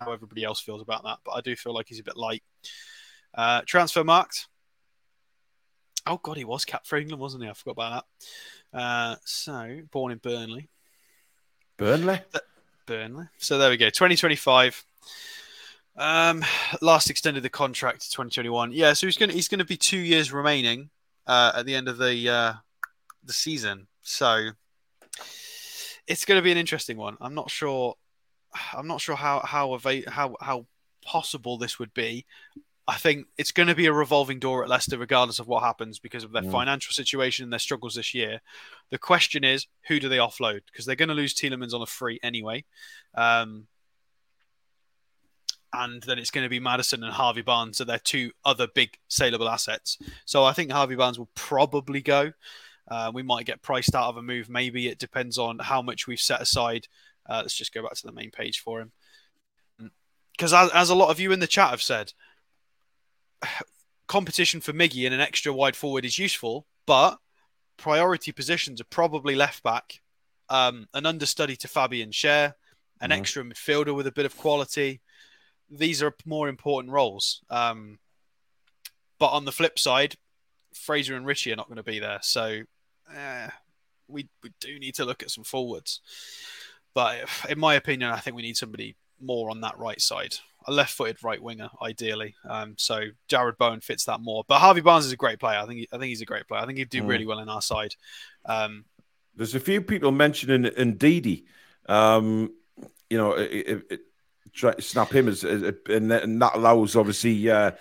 [0.01, 2.43] How everybody else feels about that, but I do feel like he's a bit light.
[3.33, 4.47] Uh, Transfermarkt.
[6.05, 7.49] Oh god, he was cap for England, wasn't he?
[7.49, 8.05] I forgot about
[8.73, 8.77] that.
[8.77, 10.67] Uh, so born in Burnley.
[11.77, 12.19] Burnley.
[12.85, 13.27] Burnley.
[13.37, 13.85] So there we go.
[13.85, 14.83] 2025.
[15.95, 16.43] Um,
[16.81, 18.71] last extended the contract to 2021.
[18.71, 20.89] Yeah, so he's going to he's going to be two years remaining
[21.27, 22.53] uh, at the end of the uh,
[23.23, 23.87] the season.
[24.01, 24.49] So
[26.07, 27.17] it's going to be an interesting one.
[27.21, 27.95] I'm not sure.
[28.73, 30.65] I'm not sure how how how how
[31.05, 32.25] possible this would be.
[32.85, 35.99] I think it's going to be a revolving door at Leicester, regardless of what happens,
[35.99, 36.51] because of their mm.
[36.51, 38.41] financial situation and their struggles this year.
[38.89, 40.61] The question is, who do they offload?
[40.65, 42.65] Because they're going to lose Tielemans on a free anyway.
[43.15, 43.67] Um,
[45.73, 48.97] and then it's going to be Maddison and Harvey Barnes are their two other big
[49.07, 49.97] saleable assets.
[50.25, 52.31] So I think Harvey Barnes will probably go.
[52.87, 54.49] Uh, we might get priced out of a move.
[54.49, 56.87] Maybe it depends on how much we've set aside.
[57.27, 58.91] Uh, let's just go back to the main page for him.
[60.31, 62.13] Because as, as a lot of you in the chat have said,
[64.07, 67.17] competition for Miggy in an extra wide forward is useful, but
[67.77, 70.01] priority positions are probably left back,
[70.49, 72.53] um, an understudy to Fabian Schär,
[73.01, 73.19] an mm-hmm.
[73.19, 75.01] extra midfielder with a bit of quality,
[75.77, 77.41] these are more important roles.
[77.49, 77.99] Um,
[79.19, 80.15] but on the flip side,
[80.73, 82.61] Fraser and Ritchie are not going to be there, so
[83.15, 83.47] eh,
[84.07, 86.01] we we do need to look at some forwards.
[86.93, 90.35] But if, in my opinion, I think we need somebody more on that right side,
[90.67, 92.35] a left-footed right winger, ideally.
[92.47, 94.43] Um, so Jarrod Bowen fits that more.
[94.47, 95.59] But Harvey Barnes is a great player.
[95.59, 96.61] I think he, I think he's a great player.
[96.61, 97.07] I think he'd do mm.
[97.07, 97.95] really well in our side.
[98.45, 98.85] Um,
[99.35, 101.45] There's a few people mentioning Ndidi.
[101.87, 102.53] Um,
[103.09, 104.01] you know, it, it,
[104.53, 107.71] try to snap him as, as and, that allows obviously uh,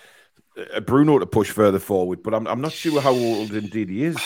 [0.85, 2.23] Bruno to push further forward.
[2.23, 4.17] But I'm I'm not sure how old Ndidi is.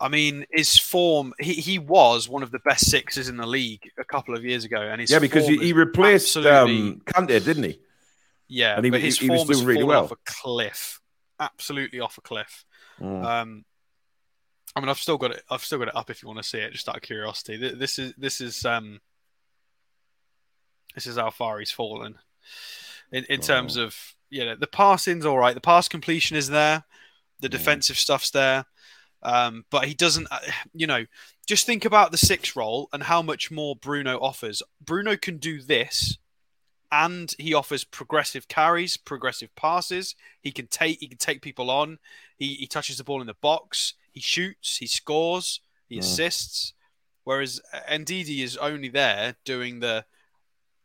[0.00, 3.88] I mean, his form, he, he was one of the best sixes in the league
[3.98, 4.80] a couple of years ago.
[4.80, 7.78] And his yeah, because he, he replaced um, Kante, didn't he?
[8.48, 10.04] Yeah, and he, but his he, form he was doing really well.
[10.04, 11.00] off a cliff,
[11.38, 12.64] absolutely off a cliff.
[13.00, 13.24] Mm.
[13.24, 13.64] Um,
[14.74, 15.42] I mean, I've still got it.
[15.48, 17.56] I've still got it up if you want to see it, just out of curiosity.
[17.56, 19.00] This is this is um,
[20.94, 22.16] this is how far he's fallen
[23.12, 25.54] in, in terms of you know the passing's all right.
[25.54, 26.84] The pass completion is there.
[27.40, 27.52] The mm.
[27.52, 28.64] defensive stuff's there.
[29.22, 30.40] Um, but he doesn't, uh,
[30.74, 31.06] you know,
[31.46, 34.62] just think about the six role and how much more Bruno offers.
[34.84, 36.18] Bruno can do this,
[36.90, 40.16] and he offers progressive carries, progressive passes.
[40.40, 41.98] He can take, he can take people on.
[42.36, 43.94] He, he touches the ball in the box.
[44.10, 44.78] He shoots.
[44.78, 45.60] He scores.
[45.88, 46.00] He mm.
[46.00, 46.74] assists.
[47.24, 50.04] Whereas Ndidi is only there doing the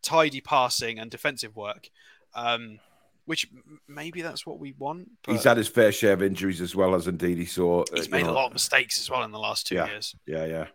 [0.07, 1.89] tidy passing and defensive work.
[2.33, 2.79] Um,
[3.25, 3.45] which
[3.89, 5.09] maybe that's what we want.
[5.27, 7.81] He's had his fair share of injuries as well as indeed he saw.
[7.81, 9.87] Uh, he's made know, a lot of mistakes as well in the last two yeah,
[9.87, 10.15] years.
[10.25, 10.67] Yeah, yeah.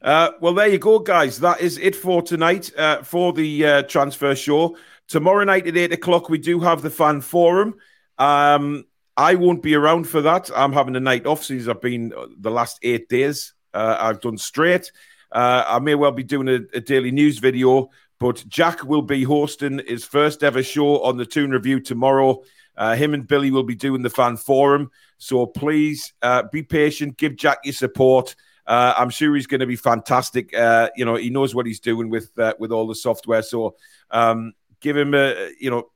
[0.00, 1.38] Uh, well, there you go, guys.
[1.40, 4.78] That is it for tonight uh, for the uh, transfer show.
[5.06, 7.74] Tomorrow night at eight o'clock, we do have the fan forum.
[8.16, 8.86] Um,
[9.18, 10.50] I won't be around for that.
[10.56, 13.52] I'm having a night off since I've been uh, the last eight days.
[13.74, 14.90] Uh, I've done straight.
[15.30, 19.80] I may well be doing a, a daily news video but Jack will be hosting
[19.86, 22.42] his first ever show on the Toon Review tomorrow.
[22.76, 24.90] Uh, him and Billy will be doing the fan forum.
[25.18, 28.36] So please uh, be patient, give Jack your support.
[28.66, 30.54] Uh, I'm sure he's going to be fantastic.
[30.56, 33.42] Uh, you know, he knows what he's doing with uh, with all the software.
[33.42, 33.76] So
[34.10, 35.90] um, give him a you know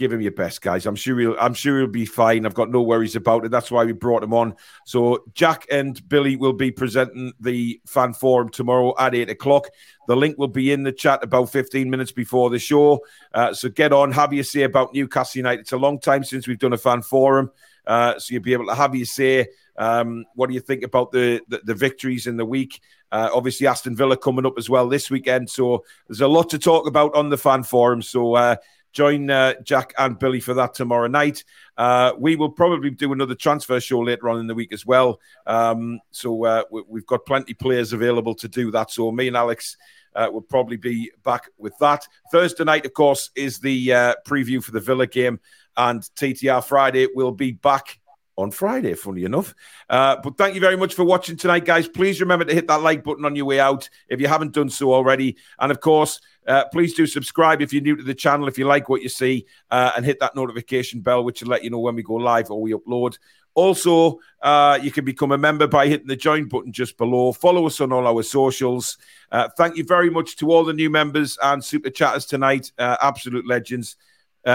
[0.00, 0.86] give him your best, guys.
[0.86, 2.46] I'm sure he'll I'm sure he'll be fine.
[2.46, 3.50] I've got no worries about it.
[3.50, 4.54] That's why we brought him on.
[4.86, 9.66] So Jack and Billy will be presenting the fan forum tomorrow at eight o'clock.
[10.08, 13.04] The link will be in the chat about 15 minutes before the show.
[13.34, 15.60] Uh, so get on, have your say about Newcastle United.
[15.60, 17.50] It's a long time since we've done a fan forum.
[17.86, 19.48] Uh, so you'll be able to have your say.
[19.76, 22.80] Um, what do you think about the, the, the victories in the week?
[23.12, 25.50] Uh, obviously, Aston Villa coming up as well this weekend.
[25.50, 28.02] So there's a lot to talk about on the fan forum.
[28.02, 28.56] So uh,
[28.92, 31.44] Join uh, Jack and Billy for that tomorrow night.
[31.76, 35.20] Uh, we will probably do another transfer show later on in the week as well.
[35.46, 38.90] Um, so uh, we, have got plenty players available to do that.
[38.90, 39.76] So me and Alex
[40.14, 42.06] uh, will probably be back with that.
[42.32, 45.38] Thursday night, of course, is the uh, preview for the Villa game,
[45.76, 47.99] and TTR Friday will be back
[48.40, 49.54] on Friday, funny enough.
[49.88, 51.88] Uh, but thank you very much for watching tonight, guys.
[51.88, 54.70] Please remember to hit that like button on your way out if you haven't done
[54.70, 55.36] so already.
[55.58, 58.66] And of course, uh, please do subscribe if you're new to the channel, if you
[58.66, 61.78] like what you see, uh, and hit that notification bell, which will let you know
[61.78, 63.18] when we go live or we upload.
[63.54, 67.32] Also, uh, you can become a member by hitting the join button just below.
[67.32, 68.96] Follow us on all our socials.
[69.30, 72.72] Uh, thank you very much to all the new members and super chatters tonight.
[72.78, 73.96] Uh, absolute legends.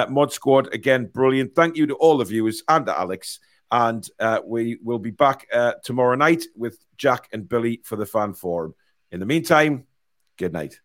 [0.09, 1.53] Mod Squad, again, brilliant.
[1.53, 3.39] Thank you to all the viewers and to Alex.
[3.71, 8.05] And uh, we will be back uh, tomorrow night with Jack and Billy for the
[8.05, 8.75] fan forum.
[9.11, 9.85] In the meantime,
[10.37, 10.79] good night.